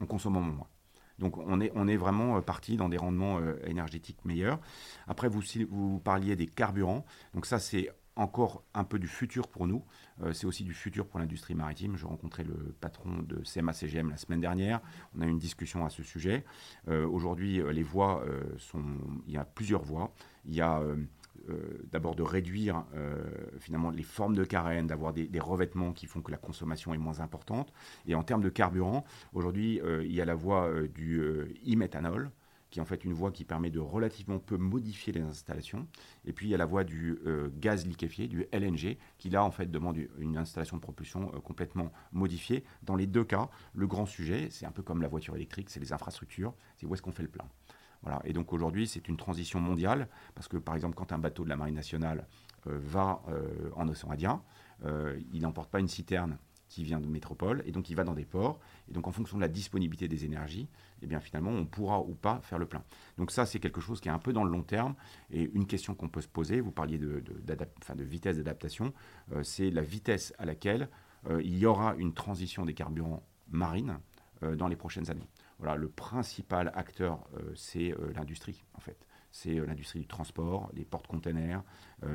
On 0.00 0.06
consomme 0.06 0.40
moins. 0.40 0.68
Donc 1.18 1.38
on 1.38 1.60
est, 1.60 1.96
vraiment 1.96 2.36
euh, 2.36 2.40
parti 2.40 2.76
dans 2.76 2.88
des 2.88 2.96
rendements 2.96 3.38
euh, 3.38 3.54
énergétiques 3.66 4.24
meilleurs. 4.24 4.58
Après, 5.06 5.28
vous, 5.28 6.00
parliez 6.00 6.36
des 6.36 6.46
carburants. 6.46 7.04
Donc 7.34 7.46
ça, 7.46 7.58
c'est 7.58 7.90
encore 8.14 8.62
un 8.74 8.84
peu 8.84 8.98
du 8.98 9.08
futur 9.08 9.48
pour 9.48 9.66
nous. 9.66 9.84
Euh, 10.22 10.32
c'est 10.32 10.46
aussi 10.46 10.64
du 10.64 10.74
futur 10.74 11.06
pour 11.06 11.18
l'industrie 11.18 11.54
maritime. 11.54 11.96
Je 11.96 12.06
rencontrais 12.06 12.44
le 12.44 12.74
patron 12.80 13.22
de 13.22 13.42
CMA-CGM 13.44 14.10
la 14.10 14.16
semaine 14.16 14.40
dernière. 14.40 14.80
On 15.16 15.22
a 15.22 15.26
eu 15.26 15.30
une 15.30 15.38
discussion 15.38 15.84
à 15.84 15.90
ce 15.90 16.02
sujet. 16.02 16.44
Aujourd'hui, 16.88 17.62
les 17.72 17.82
voies 17.82 18.24
sont... 18.58 18.82
Il 19.26 19.32
y 19.32 19.38
a 19.38 19.44
plusieurs 19.44 19.82
voies. 19.82 20.12
Il 20.44 20.54
y 20.54 20.60
a 20.60 20.82
d'abord 21.90 22.14
de 22.14 22.22
réduire 22.22 22.84
euh, 22.94 23.22
finalement 23.58 23.90
les 23.90 24.02
formes 24.02 24.34
de 24.34 24.44
carène, 24.44 24.86
d'avoir 24.86 25.12
des, 25.12 25.28
revêtements 25.40 25.92
qui 25.92 26.06
font 26.06 26.20
que 26.20 26.30
la 26.30 26.36
consommation 26.36 26.94
est 26.94 26.98
moins 26.98 27.20
importante. 27.20 27.72
Et 28.06 28.14
en 28.14 28.22
termes 28.22 28.42
de 28.42 28.48
carburant, 28.48 29.04
aujourd'hui, 29.32 29.80
euh, 29.80 30.04
il 30.04 30.12
y 30.12 30.20
a 30.20 30.24
la 30.24 30.34
voie 30.34 30.70
du 30.94 31.20
e-méthanol 31.66 32.30
qui 32.72 32.78
est 32.78 32.82
en 32.82 32.86
fait 32.86 33.04
une 33.04 33.12
voie 33.12 33.30
qui 33.30 33.44
permet 33.44 33.70
de 33.70 33.78
relativement 33.78 34.38
peu 34.38 34.56
modifier 34.56 35.12
les 35.12 35.20
installations. 35.20 35.86
Et 36.24 36.32
puis 36.32 36.46
il 36.46 36.50
y 36.50 36.54
a 36.54 36.56
la 36.56 36.64
voie 36.64 36.84
du 36.84 37.18
euh, 37.26 37.50
gaz 37.58 37.86
liquéfié, 37.86 38.26
du 38.26 38.46
LNG, 38.50 38.96
qui 39.18 39.28
là 39.28 39.44
en 39.44 39.50
fait 39.50 39.70
demande 39.70 39.98
une 40.18 40.38
installation 40.38 40.78
de 40.78 40.82
propulsion 40.82 41.30
euh, 41.34 41.40
complètement 41.40 41.92
modifiée. 42.12 42.64
Dans 42.82 42.96
les 42.96 43.06
deux 43.06 43.24
cas, 43.24 43.50
le 43.74 43.86
grand 43.86 44.06
sujet, 44.06 44.48
c'est 44.50 44.64
un 44.64 44.72
peu 44.72 44.82
comme 44.82 45.02
la 45.02 45.08
voiture 45.08 45.36
électrique, 45.36 45.68
c'est 45.68 45.80
les 45.80 45.92
infrastructures, 45.92 46.54
c'est 46.78 46.86
où 46.86 46.94
est-ce 46.94 47.02
qu'on 47.02 47.12
fait 47.12 47.22
le 47.22 47.28
plein. 47.28 47.44
Voilà. 48.02 48.20
Et 48.24 48.32
donc 48.32 48.52
aujourd'hui, 48.52 48.86
c'est 48.86 49.08
une 49.08 49.16
transition 49.16 49.60
mondiale, 49.60 50.08
parce 50.34 50.48
que 50.48 50.56
par 50.56 50.74
exemple, 50.74 50.94
quand 50.94 51.12
un 51.12 51.18
bateau 51.18 51.44
de 51.44 51.48
la 51.48 51.56
Marine 51.56 51.74
nationale 51.74 52.26
euh, 52.66 52.78
va 52.82 53.22
en 53.76 53.88
océan 53.88 54.10
Indien, 54.10 54.42
il 55.32 55.42
n'emporte 55.42 55.70
pas 55.70 55.78
une 55.78 55.88
citerne 55.88 56.38
qui 56.72 56.84
vient 56.84 57.00
de 57.00 57.06
métropole, 57.06 57.62
et 57.66 57.70
donc 57.70 57.90
il 57.90 57.96
va 57.96 58.02
dans 58.02 58.14
des 58.14 58.24
ports, 58.24 58.58
et 58.88 58.94
donc 58.94 59.06
en 59.06 59.12
fonction 59.12 59.36
de 59.36 59.42
la 59.42 59.48
disponibilité 59.48 60.08
des 60.08 60.24
énergies, 60.24 60.68
eh 61.02 61.06
bien 61.06 61.20
finalement 61.20 61.50
on 61.50 61.66
pourra 61.66 62.00
ou 62.00 62.14
pas 62.14 62.40
faire 62.42 62.58
le 62.58 62.64
plein. 62.64 62.82
Donc 63.18 63.30
ça 63.30 63.44
c'est 63.44 63.58
quelque 63.58 63.82
chose 63.82 64.00
qui 64.00 64.08
est 64.08 64.12
un 64.12 64.18
peu 64.18 64.32
dans 64.32 64.42
le 64.42 64.50
long 64.50 64.62
terme, 64.62 64.94
et 65.30 65.50
une 65.52 65.66
question 65.66 65.94
qu'on 65.94 66.08
peut 66.08 66.22
se 66.22 66.28
poser, 66.28 66.60
vous 66.60 66.70
parliez 66.70 66.96
de, 66.96 67.22
de, 67.22 68.04
vitesse 68.04 68.38
d'adaptation, 68.38 68.94
euh, 69.32 69.42
c'est 69.42 69.70
la 69.70 69.82
vitesse 69.82 70.32
à 70.38 70.46
laquelle 70.46 70.88
euh, 71.28 71.42
il 71.42 71.58
y 71.58 71.66
aura 71.66 71.94
une 71.96 72.14
transition 72.14 72.64
des 72.64 72.72
carburants 72.72 73.22
marines 73.50 73.98
euh, 74.42 74.56
dans 74.56 74.68
les 74.68 74.76
prochaines 74.76 75.10
années. 75.10 75.28
Le 75.62 75.88
principal 75.88 76.72
acteur, 76.74 77.24
c'est 77.54 77.94
l'industrie 78.14 78.64
en 78.74 78.80
fait 78.80 79.06
c'est 79.34 79.54
l'industrie 79.54 80.00
du 80.00 80.06
transport, 80.06 80.70
les 80.74 80.84
portes-containers, 80.84 81.62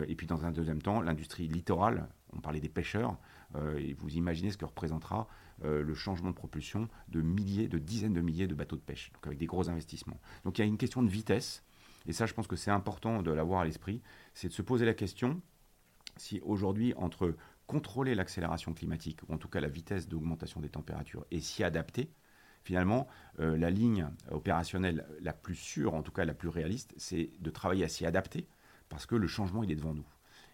et 0.08 0.14
puis 0.14 0.28
dans 0.28 0.46
un 0.46 0.52
deuxième 0.52 0.84
temps, 0.84 1.02
l'industrie 1.02 1.48
littorale, 1.48 2.08
on 2.32 2.40
parlait 2.40 2.60
des 2.60 2.70
pêcheurs, 2.70 3.18
euh, 3.56 3.78
et 3.78 3.94
vous 3.94 4.16
imaginez 4.16 4.52
ce 4.52 4.58
que 4.58 4.66
représentera 4.66 5.28
euh, 5.64 5.82
le 5.82 5.94
changement 5.94 6.30
de 6.30 6.36
propulsion 6.36 6.88
de 7.10 7.22
milliers, 7.22 7.68
de 7.68 7.78
dizaines 7.78 8.14
de 8.14 8.22
milliers 8.22 8.48
de 8.48 8.56
bateaux 8.56 8.76
de 8.76 8.82
pêche, 8.82 9.12
avec 9.24 9.38
des 9.38 9.46
gros 9.46 9.70
investissements. 9.70 10.20
Donc 10.44 10.58
il 10.58 10.62
y 10.62 10.64
a 10.64 10.68
une 10.68 10.78
question 10.78 11.02
de 11.02 11.10
vitesse, 11.10 11.64
et 12.06 12.14
ça 12.14 12.26
je 12.26 12.34
pense 12.34 12.48
que 12.48 12.56
c'est 12.56 12.72
important 12.72 13.22
de 13.22 13.32
l'avoir 13.32 13.62
à 13.62 13.66
l'esprit, 13.66 14.02
c'est 14.34 14.50
de 14.50 14.54
se 14.54 14.62
poser 14.62 14.86
la 14.86 14.94
question 14.94 15.42
si 16.18 16.40
aujourd'hui 16.42 16.94
entre 16.96 17.36
contrôler 17.68 18.16
l'accélération 18.16 18.74
climatique, 18.74 19.20
ou 19.28 19.34
en 19.34 19.38
tout 19.38 19.50
cas 19.50 19.60
la 19.60 19.68
vitesse 19.68 20.08
d'augmentation 20.08 20.62
des 20.62 20.70
températures, 20.70 21.26
et 21.32 21.40
s'y 21.40 21.64
adapter, 21.64 22.12
finalement, 22.68 23.08
euh, 23.40 23.58
la 23.58 23.70
ligne 23.70 24.10
opérationnelle 24.30 25.06
la 25.22 25.32
plus 25.32 25.56
sûre, 25.56 25.94
en 25.94 26.02
tout 26.02 26.12
cas 26.12 26.26
la 26.26 26.34
plus 26.34 26.50
réaliste, 26.50 26.94
c'est 26.98 27.30
de 27.40 27.50
travailler 27.50 27.86
à 27.86 27.88
s'y 27.88 28.06
adapter, 28.06 28.46
parce 28.90 29.06
que 29.06 29.16
le 29.16 29.26
changement, 29.26 29.64
il 29.64 29.72
est 29.72 29.76
devant 29.76 29.94
nous. 29.94 30.06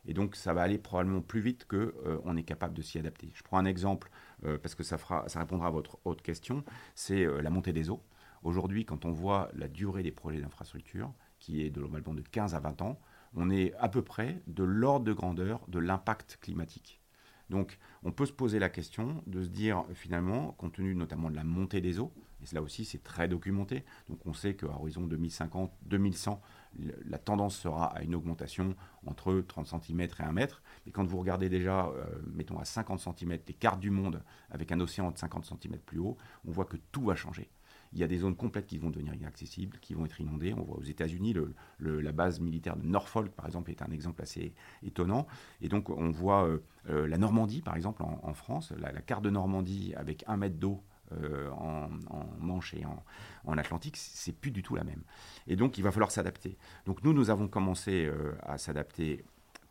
Et 0.05 0.13
donc, 0.13 0.35
ça 0.35 0.53
va 0.53 0.61
aller 0.61 0.77
probablement 0.77 1.21
plus 1.21 1.39
vite 1.39 1.65
qu'on 1.65 1.77
euh, 2.05 2.35
est 2.35 2.43
capable 2.43 2.75
de 2.75 2.83
s'y 2.83 2.99
adapter. 2.99 3.31
Je 3.33 3.41
prends 3.41 3.57
un 3.57 3.65
exemple, 3.65 4.11
euh, 4.45 4.59
parce 4.59 4.75
que 4.75 4.83
ça, 4.83 4.97
répondra 5.33 5.67
à 5.67 5.71
votre 5.71 5.97
autre 6.05 6.21
question, 6.21 6.63
c'est 6.93 7.25
la 7.25 7.49
montée 7.49 7.73
des 7.73 7.89
eaux. 7.89 8.03
Aujourd'hui, 8.43 8.85
quand 8.85 9.05
on 9.05 9.11
voit 9.11 9.49
la 9.55 9.67
durée 9.67 10.03
des 10.03 10.11
projets 10.11 10.39
d'infrastructure, 10.39 11.11
qui 11.39 11.63
est 11.63 11.71
de 11.71 11.79
normalement 11.81 12.13
de 12.13 12.21
15 12.21 12.53
à 12.53 12.59
20 12.59 12.83
ans, 12.83 12.99
on 13.33 13.49
est 13.49 13.73
à 13.79 13.89
peu 13.89 14.03
près 14.03 14.43
de 14.45 14.63
l'ordre 14.63 15.05
de 15.05 15.13
grandeur 15.13 15.61
de 15.67 15.79
l'impact 15.79 16.37
climatique. 16.41 17.02
Donc, 17.53 17.77
on 18.03 18.11
peut 18.11 18.25
se 18.25 18.33
poser 18.33 18.59
la 18.59 18.69
question 18.69 19.23
de 19.27 19.43
se 19.43 19.47
dire, 19.47 19.85
finalement, 19.93 20.51
compte 20.53 20.73
tenu 20.73 20.95
notamment 20.95 21.29
de 21.29 21.35
la 21.35 21.43
montée 21.43 21.81
des 21.81 21.99
eaux, 21.99 22.11
et 22.41 22.55
là 22.55 22.61
aussi 22.61 22.83
c'est 22.83 23.03
très 23.03 23.27
documenté, 23.27 23.85
donc 24.09 24.19
on 24.25 24.33
sait 24.33 24.55
qu'à 24.55 24.67
horizon 24.67 25.01
2050, 25.01 25.71
2100, 25.85 26.41
la 27.05 27.17
tendance 27.17 27.55
sera 27.55 27.85
à 27.95 28.01
une 28.01 28.15
augmentation 28.15 28.75
entre 29.05 29.39
30 29.47 29.67
cm 29.67 30.01
et 30.01 30.09
1 30.19 30.31
mètre. 30.31 30.63
Mais 30.85 30.91
quand 30.91 31.05
vous 31.05 31.19
regardez 31.19 31.47
déjà, 31.47 31.85
euh, 31.87 32.05
mettons 32.33 32.57
à 32.57 32.65
50 32.65 32.99
cm, 32.99 33.37
les 33.47 33.53
cartes 33.53 33.79
du 33.79 33.91
monde 33.91 34.23
avec 34.49 34.71
un 34.71 34.79
océan 34.79 35.11
de 35.11 35.17
50 35.17 35.45
cm 35.45 35.77
plus 35.85 35.99
haut, 35.99 36.17
on 36.45 36.51
voit 36.51 36.65
que 36.65 36.77
tout 36.91 37.03
va 37.03 37.15
changer. 37.15 37.49
Il 37.93 37.99
y 37.99 38.03
a 38.03 38.07
des 38.07 38.17
zones 38.17 38.35
complètes 38.35 38.65
qui 38.65 38.77
vont 38.77 38.89
devenir 38.89 39.13
inaccessibles, 39.13 39.77
qui 39.79 39.93
vont 39.93 40.05
être 40.05 40.19
inondées. 40.19 40.53
On 40.53 40.63
voit 40.63 40.77
aux 40.77 40.83
États-Unis, 40.83 41.35
la 41.79 42.11
base 42.11 42.39
militaire 42.39 42.75
de 42.75 42.85
Norfolk, 42.85 43.31
par 43.31 43.45
exemple, 43.45 43.71
est 43.71 43.81
un 43.81 43.91
exemple 43.91 44.21
assez 44.21 44.53
étonnant. 44.83 45.27
Et 45.61 45.69
donc, 45.69 45.89
on 45.89 46.09
voit 46.09 46.47
euh, 46.47 46.63
euh, 46.89 47.07
la 47.07 47.17
Normandie, 47.17 47.61
par 47.61 47.75
exemple, 47.75 48.03
en, 48.03 48.33
France, 48.33 48.73
la, 48.77 48.91
carte 49.01 49.23
de 49.23 49.29
Normandie 49.29 49.93
avec 49.95 50.23
un 50.27 50.37
mètre 50.37 50.57
d'eau 50.57 50.83
euh, 51.11 51.49
en, 51.51 51.89
Manche 52.39 52.73
et 52.73 52.83
en, 53.45 53.57
Atlantique, 53.57 53.97
c'est 53.97 54.33
plus 54.33 54.51
du 54.51 54.63
tout 54.63 54.75
la 54.75 54.83
même. 54.83 55.03
Et 55.47 55.55
donc, 55.55 55.77
il 55.77 55.83
va 55.83 55.91
falloir 55.91 56.11
s'adapter. 56.11 56.57
Donc, 56.85 57.03
nous, 57.03 57.13
nous 57.13 57.29
avons 57.29 57.47
commencé 57.47 58.09
à 58.41 58.57
s'adapter 58.57 59.23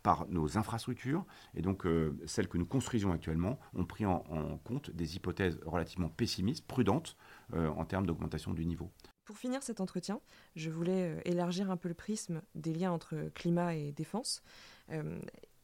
par 0.02 0.26
nos 0.28 0.58
infrastructures, 0.58 1.24
et 1.54 1.62
donc 1.62 1.86
celles 2.26 2.48
que 2.48 2.58
nous 2.58 2.66
construisons 2.66 3.12
actuellement 3.12 3.60
ont 3.74 3.84
pris 3.84 4.04
en, 4.04 4.24
compte 4.64 4.90
des 4.90 5.16
hypothèses 5.16 5.60
relativement 5.64 6.08
pessimistes, 6.08 6.66
prudentes, 6.66 7.16
en 7.52 7.84
termes 7.84 8.06
d'augmentation 8.06 8.52
du 8.52 8.64
niveau. 8.64 8.90
Pour 9.24 9.36
finir 9.36 9.62
cet 9.62 9.80
entretien, 9.80 10.20
je 10.56 10.70
voulais 10.70 11.20
élargir 11.24 11.70
un 11.70 11.76
peu 11.76 11.88
le 11.88 11.94
prisme 11.94 12.42
des 12.54 12.72
liens 12.72 12.92
entre 12.92 13.30
climat 13.34 13.74
et 13.74 13.92
défense 13.92 14.42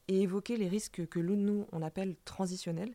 et 0.09 0.22
évoquer 0.22 0.57
les 0.57 0.68
risques 0.68 1.07
que 1.07 1.18
nous, 1.18 1.66
on 1.72 1.83
appelle 1.83 2.16
transitionnels. 2.24 2.94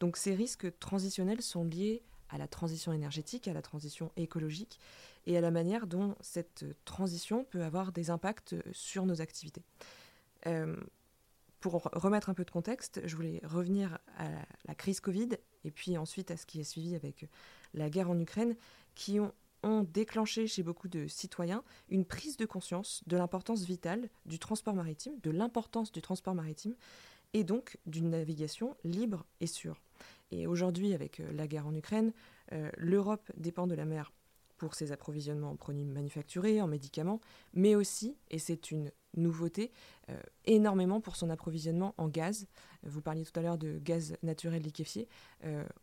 Donc 0.00 0.16
ces 0.16 0.34
risques 0.34 0.78
transitionnels 0.78 1.42
sont 1.42 1.64
liés 1.64 2.02
à 2.30 2.38
la 2.38 2.48
transition 2.48 2.92
énergétique, 2.92 3.48
à 3.48 3.52
la 3.52 3.62
transition 3.62 4.10
écologique 4.16 4.80
et 5.26 5.36
à 5.36 5.40
la 5.40 5.50
manière 5.50 5.86
dont 5.86 6.16
cette 6.20 6.64
transition 6.84 7.44
peut 7.44 7.62
avoir 7.62 7.92
des 7.92 8.10
impacts 8.10 8.56
sur 8.72 9.06
nos 9.06 9.20
activités. 9.20 9.62
Euh, 10.46 10.76
pour 11.60 11.90
remettre 11.92 12.28
un 12.28 12.34
peu 12.34 12.44
de 12.44 12.50
contexte, 12.50 13.00
je 13.04 13.16
voulais 13.16 13.40
revenir 13.44 13.98
à 14.18 14.28
la 14.66 14.74
crise 14.74 15.00
Covid 15.00 15.30
et 15.64 15.70
puis 15.70 15.96
ensuite 15.98 16.30
à 16.30 16.36
ce 16.36 16.46
qui 16.46 16.60
est 16.60 16.64
suivi 16.64 16.94
avec 16.94 17.26
la 17.72 17.90
guerre 17.90 18.10
en 18.10 18.18
Ukraine, 18.18 18.56
qui 18.94 19.18
ont, 19.20 19.32
ont 19.62 19.82
déclenché 19.82 20.46
chez 20.46 20.62
beaucoup 20.62 20.88
de 20.88 21.06
citoyens 21.06 21.62
une 21.88 22.04
prise 22.04 22.36
de 22.36 22.46
conscience 22.46 23.02
de 23.06 23.16
l'importance 23.16 23.64
vitale 23.64 24.08
du 24.26 24.38
transport 24.38 24.74
maritime, 24.74 25.18
de 25.22 25.30
l'importance 25.30 25.92
du 25.92 26.02
transport 26.02 26.34
maritime 26.34 26.74
et 27.32 27.44
donc 27.44 27.76
d'une 27.86 28.10
navigation 28.10 28.76
libre 28.84 29.24
et 29.40 29.46
sûre. 29.46 29.80
Et 30.30 30.46
aujourd'hui, 30.46 30.94
avec 30.94 31.20
euh, 31.20 31.32
la 31.32 31.46
guerre 31.46 31.66
en 31.66 31.74
Ukraine, 31.74 32.12
euh, 32.52 32.70
l'Europe 32.76 33.30
dépend 33.36 33.66
de 33.66 33.74
la 33.74 33.84
mer 33.84 34.12
pour 34.56 34.74
ses 34.74 34.92
approvisionnements 34.92 35.50
en 35.50 35.56
produits 35.56 35.84
manufacturés, 35.84 36.60
en 36.60 36.66
médicaments, 36.66 37.20
mais 37.52 37.74
aussi, 37.74 38.16
et 38.30 38.38
c'est 38.38 38.70
une 38.70 38.90
nouveauté, 39.16 39.70
euh, 40.10 40.20
énormément 40.44 41.00
pour 41.00 41.16
son 41.16 41.30
approvisionnement 41.30 41.94
en 41.98 42.08
gaz. 42.08 42.46
Vous 42.82 43.00
parliez 43.00 43.24
tout 43.24 43.38
à 43.38 43.42
l'heure 43.42 43.58
de 43.58 43.78
gaz 43.78 44.16
naturel 44.22 44.62
liquéfié. 44.62 45.08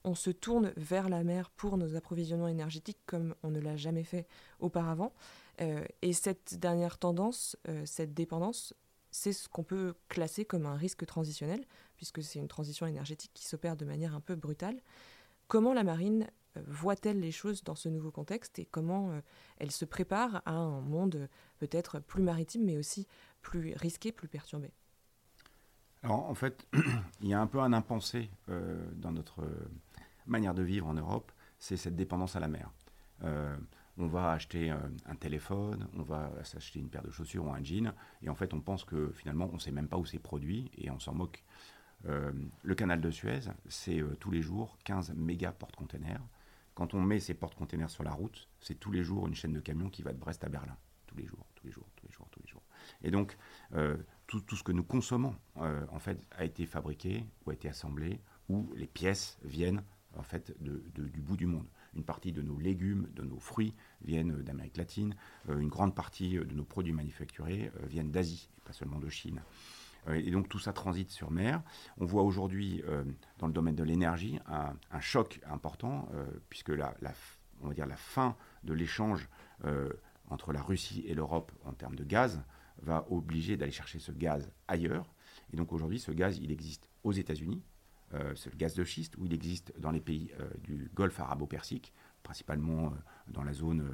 on 0.03 0.15
se 0.15 0.29
tourne 0.29 0.73
vers 0.75 1.09
la 1.09 1.23
mer 1.23 1.49
pour 1.49 1.77
nos 1.77 1.95
approvisionnements 1.95 2.47
énergétiques 2.47 2.99
comme 3.05 3.35
on 3.43 3.49
ne 3.49 3.59
l'a 3.59 3.77
jamais 3.77 4.03
fait 4.03 4.27
auparavant. 4.59 5.13
et 5.59 6.13
cette 6.13 6.59
dernière 6.59 6.97
tendance, 6.97 7.57
cette 7.85 8.13
dépendance, 8.13 8.75
c'est 9.11 9.33
ce 9.33 9.49
qu'on 9.49 9.63
peut 9.63 9.93
classer 10.07 10.45
comme 10.45 10.65
un 10.65 10.75
risque 10.75 11.05
transitionnel, 11.05 11.65
puisque 11.97 12.23
c'est 12.23 12.39
une 12.39 12.47
transition 12.47 12.87
énergétique 12.87 13.31
qui 13.33 13.45
s'opère 13.45 13.75
de 13.75 13.85
manière 13.85 14.15
un 14.15 14.21
peu 14.21 14.35
brutale. 14.35 14.81
Comment 15.47 15.73
la 15.73 15.83
marine 15.83 16.23
euh, 16.23 16.27
voit-elle 16.65 17.19
les 17.19 17.31
choses 17.31 17.63
dans 17.63 17.75
ce 17.75 17.89
nouveau 17.89 18.11
contexte 18.11 18.59
et 18.59 18.65
comment 18.65 19.11
euh, 19.11 19.21
elle 19.57 19.71
se 19.71 19.85
prépare 19.85 20.41
à 20.45 20.53
un 20.53 20.81
monde 20.81 21.15
euh, 21.15 21.27
peut-être 21.59 21.99
plus 21.99 22.23
maritime, 22.23 22.65
mais 22.65 22.77
aussi 22.77 23.07
plus 23.41 23.73
risqué, 23.75 24.11
plus 24.11 24.27
perturbé? 24.27 24.71
Alors 26.03 26.29
en 26.29 26.35
fait, 26.35 26.67
il 27.21 27.29
y 27.29 27.33
a 27.33 27.41
un 27.41 27.47
peu 27.47 27.59
un 27.59 27.73
impensé 27.73 28.29
dans 28.47 29.11
notre 29.11 29.43
manière 30.25 30.55
de 30.55 30.63
vivre 30.63 30.87
en 30.87 30.95
Europe, 30.95 31.31
c'est 31.59 31.77
cette 31.77 31.95
dépendance 31.95 32.35
à 32.35 32.39
la 32.39 32.47
mer 32.47 32.71
on 33.97 34.07
va 34.07 34.31
acheter 34.31 34.69
un, 34.69 35.15
téléphone, 35.15 35.87
on 35.97 36.01
va 36.01 36.31
s'acheter 36.43 36.79
une 36.79 36.89
paire 36.89 37.03
de 37.03 37.11
chaussures 37.11 37.45
ou 37.45 37.51
un 37.51 37.63
jean, 37.63 37.93
et 38.21 38.29
en 38.29 38.35
fait 38.35 38.53
on 38.53 38.61
pense 38.61 38.83
que 38.83 39.11
finalement 39.11 39.49
on 39.51 39.55
ne 39.55 39.59
sait 39.59 39.71
même 39.71 39.87
pas 39.87 39.97
où 39.97 40.05
c'est 40.05 40.19
produit 40.19 40.71
et 40.77 40.89
on 40.89 40.99
s'en 40.99 41.13
moque. 41.13 41.43
Euh, 42.07 42.31
le 42.63 42.73
canal 42.75 42.99
de 42.99 43.11
Suez, 43.11 43.41
c'est 43.67 43.99
euh, 43.99 44.15
tous 44.19 44.31
les 44.31 44.41
jours 44.41 44.77
15 44.85 45.13
méga 45.15 45.51
porte-containers. 45.51 46.21
Quand 46.73 46.93
on 46.93 47.01
met 47.01 47.19
ces 47.19 47.33
porte-containers 47.33 47.89
sur 47.89 48.03
la 48.03 48.11
route, 48.11 48.47
c'est 48.59 48.79
tous 48.79 48.91
les 48.91 49.03
jours 49.03 49.27
une 49.27 49.35
chaîne 49.35 49.53
de 49.53 49.59
camions 49.59 49.89
qui 49.89 50.01
va 50.01 50.13
de 50.13 50.17
Brest 50.17 50.43
à 50.43 50.49
Berlin. 50.49 50.77
Tous 51.07 51.17
les 51.17 51.25
jours, 51.25 51.45
tous 51.55 51.67
les 51.67 51.73
jours, 51.73 51.87
tous 51.95 52.07
les 52.07 52.13
jours, 52.13 52.27
tous 52.31 52.39
les 52.41 52.49
jours. 52.49 52.63
Et 53.03 53.11
donc, 53.11 53.37
euh, 53.73 53.97
tout, 54.27 54.55
ce 54.55 54.63
que 54.63 54.71
nous 54.71 54.83
consommons, 54.83 55.35
en 55.55 55.99
fait, 55.99 56.17
a 56.31 56.45
été 56.45 56.65
fabriqué 56.65 57.25
ou 57.45 57.49
a 57.49 57.53
été 57.53 57.67
assemblé, 57.67 58.21
ou 58.47 58.71
les 58.75 58.87
pièces 58.87 59.37
viennent, 59.43 59.83
en 60.17 60.23
fait, 60.23 60.55
du 60.61 61.21
bout 61.21 61.37
du 61.37 61.45
monde. 61.45 61.67
Une 61.95 62.03
partie 62.03 62.31
de 62.31 62.41
nos 62.41 62.59
légumes, 62.59 63.07
de 63.13 63.23
nos 63.23 63.39
fruits 63.39 63.73
viennent 64.01 64.41
d'Amérique 64.43 64.77
latine. 64.77 65.15
Euh, 65.49 65.59
une 65.59 65.69
grande 65.69 65.95
partie 65.95 66.33
de 66.33 66.53
nos 66.53 66.63
produits 66.63 66.93
manufacturés 66.93 67.71
euh, 67.75 67.85
viennent 67.85 68.11
d'Asie, 68.11 68.49
pas 68.65 68.73
seulement 68.73 68.99
de 68.99 69.09
Chine. 69.09 69.41
Euh, 70.07 70.15
et 70.15 70.31
donc 70.31 70.49
tout 70.49 70.59
ça 70.59 70.73
transite 70.73 71.11
sur 71.11 71.31
mer. 71.31 71.61
On 71.97 72.05
voit 72.05 72.23
aujourd'hui 72.23 72.83
dans 73.37 73.47
le 73.47 73.53
domaine 73.53 73.75
de 73.75 73.83
l'énergie 73.83 74.39
un, 74.47 74.99
choc 74.99 75.41
important 75.49 76.07
puisque 76.49 76.69
la, 76.69 76.93
on 77.61 77.67
va 77.67 77.73
dire 77.73 77.85
la 77.85 77.95
fin 77.95 78.35
de 78.63 78.73
l'échange 78.73 79.29
entre 80.29 80.53
la 80.53 80.61
Russie 80.61 81.03
et 81.07 81.13
l'Europe 81.13 81.51
en 81.65 81.73
termes 81.73 81.95
de 81.95 82.03
gaz 82.03 82.41
va 82.81 83.05
obliger 83.09 83.57
d'aller 83.57 83.71
chercher 83.71 83.99
ce 83.99 84.11
gaz 84.11 84.51
ailleurs. 84.67 85.13
Et 85.53 85.57
donc 85.57 85.71
aujourd'hui, 85.71 85.99
ce 85.99 86.11
gaz, 86.11 86.39
il 86.39 86.51
existe 86.51 86.89
aux 87.03 87.11
États-Unis, 87.11 87.61
euh, 88.13 88.33
c'est 88.35 88.51
le 88.51 88.57
gaz 88.57 88.73
de 88.73 88.83
schiste, 88.83 89.15
où 89.17 89.25
il 89.25 89.33
existe 89.33 89.73
dans 89.79 89.91
les 89.91 90.01
pays 90.01 90.31
euh, 90.39 90.49
du 90.63 90.91
Golfe 90.93 91.19
arabo-persique, 91.19 91.93
principalement 92.23 92.87
euh, 92.87 92.89
dans 93.27 93.43
la 93.43 93.53
zone 93.53 93.87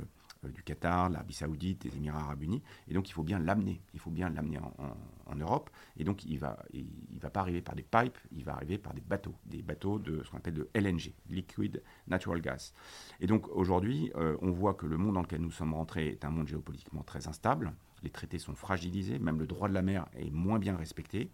du 0.43 0.63
Qatar, 0.63 1.09
de 1.09 1.13
l'Arabie 1.13 1.33
Saoudite, 1.33 1.83
des 1.83 1.95
Émirats 1.97 2.19
Arabes 2.19 2.43
Unis. 2.43 2.61
Et 2.87 2.93
donc, 2.93 3.09
il 3.09 3.13
faut 3.13 3.23
bien 3.23 3.39
l'amener. 3.39 3.81
Il 3.93 3.99
faut 3.99 4.11
bien 4.11 4.29
l'amener 4.29 4.59
en, 4.59 5.35
Europe. 5.35 5.69
Et 5.97 6.03
donc, 6.03 6.25
il 6.25 6.39
va, 6.39 6.63
il, 6.73 6.87
va 7.19 7.29
pas 7.29 7.41
arriver 7.41 7.61
par 7.61 7.75
des 7.75 7.83
pipes, 7.83 8.17
il 8.31 8.43
va 8.43 8.55
arriver 8.55 8.77
par 8.77 8.93
des 8.93 9.01
bateaux. 9.01 9.35
Des 9.45 9.61
bateaux 9.61 9.99
de 9.99 10.23
ce 10.23 10.29
qu'on 10.31 10.37
appelle 10.37 10.55
de 10.55 10.69
LNG, 10.73 11.13
Liquid 11.29 11.83
Natural 12.07 12.41
Gas. 12.41 12.73
Et 13.19 13.27
donc, 13.27 13.47
aujourd'hui, 13.49 14.11
on 14.15 14.51
voit 14.51 14.73
que 14.73 14.85
le 14.87 14.97
monde 14.97 15.15
dans 15.15 15.21
lequel 15.21 15.41
nous 15.41 15.51
sommes 15.51 15.73
rentrés 15.73 16.07
est 16.07 16.25
un 16.25 16.29
monde 16.29 16.47
géopolitiquement 16.47 17.03
très 17.03 17.27
instable 17.27 17.73
les 18.03 18.09
traités 18.09 18.39
sont 18.39 18.55
fragilisés, 18.55 19.19
même 19.19 19.39
le 19.39 19.47
droit 19.47 19.69
de 19.69 19.73
la 19.73 19.81
mer 19.81 20.07
est 20.15 20.31
moins 20.31 20.59
bien 20.59 20.75
respecté. 20.75 21.29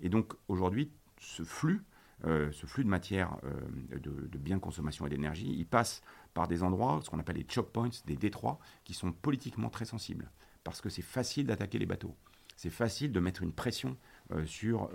Et 0.00 0.08
donc 0.08 0.34
aujourd'hui, 0.48 0.90
ce 1.18 1.42
flux, 1.42 1.82
euh, 2.24 2.50
ce 2.52 2.66
flux 2.66 2.84
de 2.84 2.88
matière, 2.88 3.36
euh, 3.44 3.98
de, 3.98 4.38
biens 4.38 4.56
de 4.56 4.60
consommation 4.60 5.06
et 5.06 5.10
d'énergie, 5.10 5.52
il 5.56 5.66
passe 5.66 6.02
par 6.36 6.46
des 6.46 6.62
endroits, 6.62 7.00
ce 7.02 7.10
qu'on 7.10 7.18
appelle 7.18 7.36
les 7.36 7.46
choke 7.48 7.72
points, 7.72 7.90
des 8.04 8.16
détroits, 8.16 8.60
qui 8.84 8.94
sont 8.94 9.10
politiquement 9.10 9.70
très 9.70 9.86
sensibles. 9.86 10.30
Parce 10.64 10.80
que 10.80 10.90
c'est 10.90 11.02
facile 11.02 11.46
d'attaquer 11.46 11.78
les 11.78 11.86
bateaux. 11.86 12.14
C'est 12.56 12.70
facile 12.70 13.10
de 13.10 13.20
mettre 13.20 13.42
une 13.42 13.52
pression 13.52 13.96
euh, 14.32 14.44
sur 14.46 14.90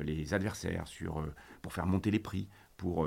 les 0.00 0.34
adversaires, 0.34 0.86
sur, 0.86 1.24
pour 1.62 1.72
faire 1.72 1.86
monter 1.86 2.10
les 2.10 2.18
prix, 2.18 2.48
pour 2.76 3.06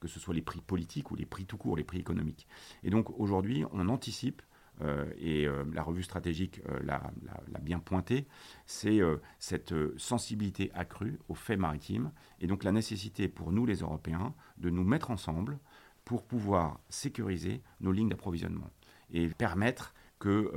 que 0.00 0.08
ce 0.08 0.20
soit 0.20 0.34
les 0.34 0.42
prix 0.42 0.60
politiques 0.60 1.10
ou 1.10 1.16
les 1.16 1.24
prix 1.24 1.46
tout 1.46 1.56
court, 1.56 1.76
les 1.76 1.84
prix 1.84 1.98
économiques. 1.98 2.46
Et 2.82 2.90
donc 2.90 3.08
aujourd'hui, 3.18 3.64
on 3.72 3.88
anticipe 3.88 4.42
euh, 4.82 5.04
et 5.18 5.46
euh, 5.46 5.64
la 5.72 5.82
revue 5.82 6.02
stratégique 6.02 6.60
euh, 6.68 6.80
l'a 6.82 7.00
bien 7.60 7.78
pointé, 7.78 8.26
c'est 8.66 9.00
cette 9.38 9.74
sensibilité 9.96 10.70
accrue 10.74 11.18
aux 11.28 11.34
faits 11.34 11.58
maritimes 11.58 12.10
et 12.40 12.46
donc 12.46 12.64
la 12.64 12.72
nécessité 12.72 13.28
pour 13.28 13.52
nous 13.52 13.66
les 13.66 13.76
Européens 13.76 14.34
de 14.58 14.70
nous 14.70 14.84
mettre 14.84 15.10
ensemble 15.10 15.58
pour 16.04 16.24
pouvoir 16.24 16.80
sécuriser 16.88 17.62
nos 17.80 17.92
lignes 17.92 18.08
d'approvisionnement 18.08 18.70
et 19.10 19.28
permettre 19.28 19.94
que 20.18 20.52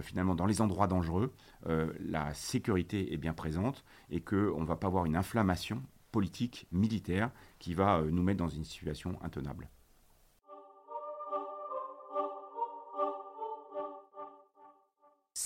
finalement 0.00 0.34
dans 0.34 0.46
les 0.46 0.60
endroits 0.60 0.86
dangereux, 0.86 1.32
la 1.64 2.34
sécurité 2.34 3.12
est 3.12 3.16
bien 3.16 3.32
présente 3.32 3.84
et 4.10 4.20
qu'on 4.20 4.60
ne 4.60 4.66
va 4.66 4.76
pas 4.76 4.88
avoir 4.88 5.06
une 5.06 5.16
inflammation 5.16 5.82
politique, 6.10 6.66
militaire, 6.72 7.30
qui 7.58 7.74
va 7.74 8.02
nous 8.02 8.22
mettre 8.22 8.38
dans 8.38 8.48
une 8.48 8.64
situation 8.64 9.18
intenable. 9.22 9.68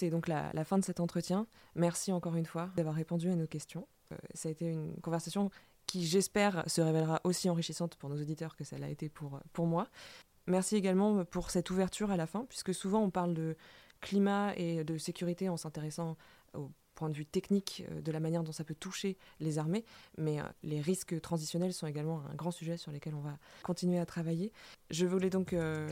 C'est 0.02 0.08
donc 0.08 0.26
la, 0.26 0.64
fin 0.64 0.78
de 0.78 0.84
cet 0.84 1.00
entretien. 1.00 1.46
Merci 1.74 2.12
encore 2.12 2.34
une 2.34 2.46
fois 2.46 2.70
d'avoir 2.76 2.94
répondu 2.94 3.28
à 3.28 3.36
nos 3.36 3.46
questions. 3.46 3.86
Euh, 4.10 4.16
ça 4.32 4.48
a 4.48 4.52
été 4.52 4.64
une 4.64 4.98
conversation 5.02 5.50
qui, 5.92 6.06
j'espère, 6.06 6.64
se 6.66 6.80
révélera 6.80 7.20
aussi 7.22 7.50
enrichissante 7.50 7.96
pour 7.96 8.08
nos 8.08 8.18
auditeurs 8.18 8.56
que 8.56 8.64
ça 8.64 8.78
l'a 8.78 8.88
été 8.88 9.10
pour, 9.10 9.40
pour 9.52 9.66
moi. 9.66 9.88
Merci 10.46 10.74
également 10.74 11.26
pour 11.26 11.50
cette 11.50 11.68
ouverture 11.68 12.10
à 12.10 12.16
la 12.16 12.26
fin, 12.26 12.46
puisque 12.48 12.72
souvent 12.72 13.02
on 13.02 13.10
parle 13.10 13.34
de 13.34 13.56
climat 14.00 14.54
et 14.56 14.84
de 14.84 14.96
sécurité 14.96 15.50
en 15.50 15.58
s'intéressant 15.58 16.16
aux 16.54 16.70
point 16.94 17.10
de 17.10 17.14
vue 17.14 17.26
technique 17.26 17.84
euh, 17.90 18.00
de 18.00 18.12
la 18.12 18.20
manière 18.20 18.42
dont 18.42 18.52
ça 18.52 18.64
peut 18.64 18.74
toucher 18.74 19.16
les 19.40 19.58
armées, 19.58 19.84
mais 20.18 20.40
euh, 20.40 20.44
les 20.62 20.80
risques 20.80 21.20
transitionnels 21.20 21.72
sont 21.72 21.86
également 21.86 22.22
un 22.30 22.34
grand 22.34 22.50
sujet 22.50 22.76
sur 22.76 22.92
lequel 22.92 23.14
on 23.14 23.20
va 23.20 23.36
continuer 23.62 23.98
à 23.98 24.06
travailler. 24.06 24.52
Je 24.90 25.06
voulais 25.06 25.30
donc 25.30 25.52
euh, 25.52 25.88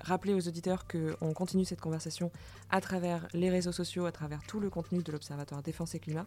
rappeler 0.00 0.34
aux 0.34 0.48
auditeurs 0.48 0.86
qu'on 0.86 1.32
continue 1.32 1.64
cette 1.64 1.80
conversation 1.80 2.30
à 2.70 2.80
travers 2.80 3.26
les 3.32 3.50
réseaux 3.50 3.72
sociaux, 3.72 4.06
à 4.06 4.12
travers 4.12 4.42
tout 4.46 4.60
le 4.60 4.70
contenu 4.70 5.02
de 5.02 5.12
l'Observatoire 5.12 5.62
Défense 5.62 5.94
et 5.94 6.00
Climat. 6.00 6.26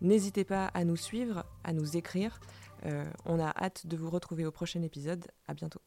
N'hésitez 0.00 0.44
pas 0.44 0.66
à 0.66 0.84
nous 0.84 0.96
suivre, 0.96 1.44
à 1.64 1.72
nous 1.72 1.96
écrire. 1.96 2.38
on 3.24 3.40
a 3.40 3.48
hâte 3.48 3.86
de 3.86 3.96
vous 3.96 4.10
retrouver 4.10 4.44
au 4.44 4.50
prochain 4.50 4.82
épisode. 4.82 5.26
À 5.48 5.54
bientôt. 5.54 5.80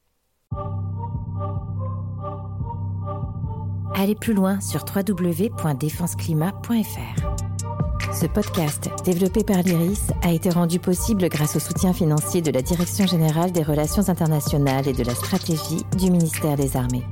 Allez 3.93 4.15
plus 4.15 4.33
loin 4.33 4.59
sur 4.61 4.83
www.défenseclimat.fr. 4.95 7.48
Ce 8.13 8.25
podcast, 8.25 8.89
développé 9.05 9.43
par 9.43 9.61
l'IRIS, 9.61 10.11
a 10.23 10.31
été 10.31 10.49
rendu 10.49 10.79
possible 10.79 11.29
grâce 11.29 11.55
au 11.55 11.59
soutien 11.59 11.93
financier 11.93 12.41
de 12.41 12.51
la 12.51 12.61
Direction 12.61 13.05
générale 13.05 13.51
des 13.51 13.63
relations 13.63 14.09
internationales 14.09 14.87
et 14.87 14.93
de 14.93 15.03
la 15.03 15.15
stratégie 15.15 15.85
du 15.97 16.11
ministère 16.11 16.55
des 16.55 16.75
Armées. 16.75 17.05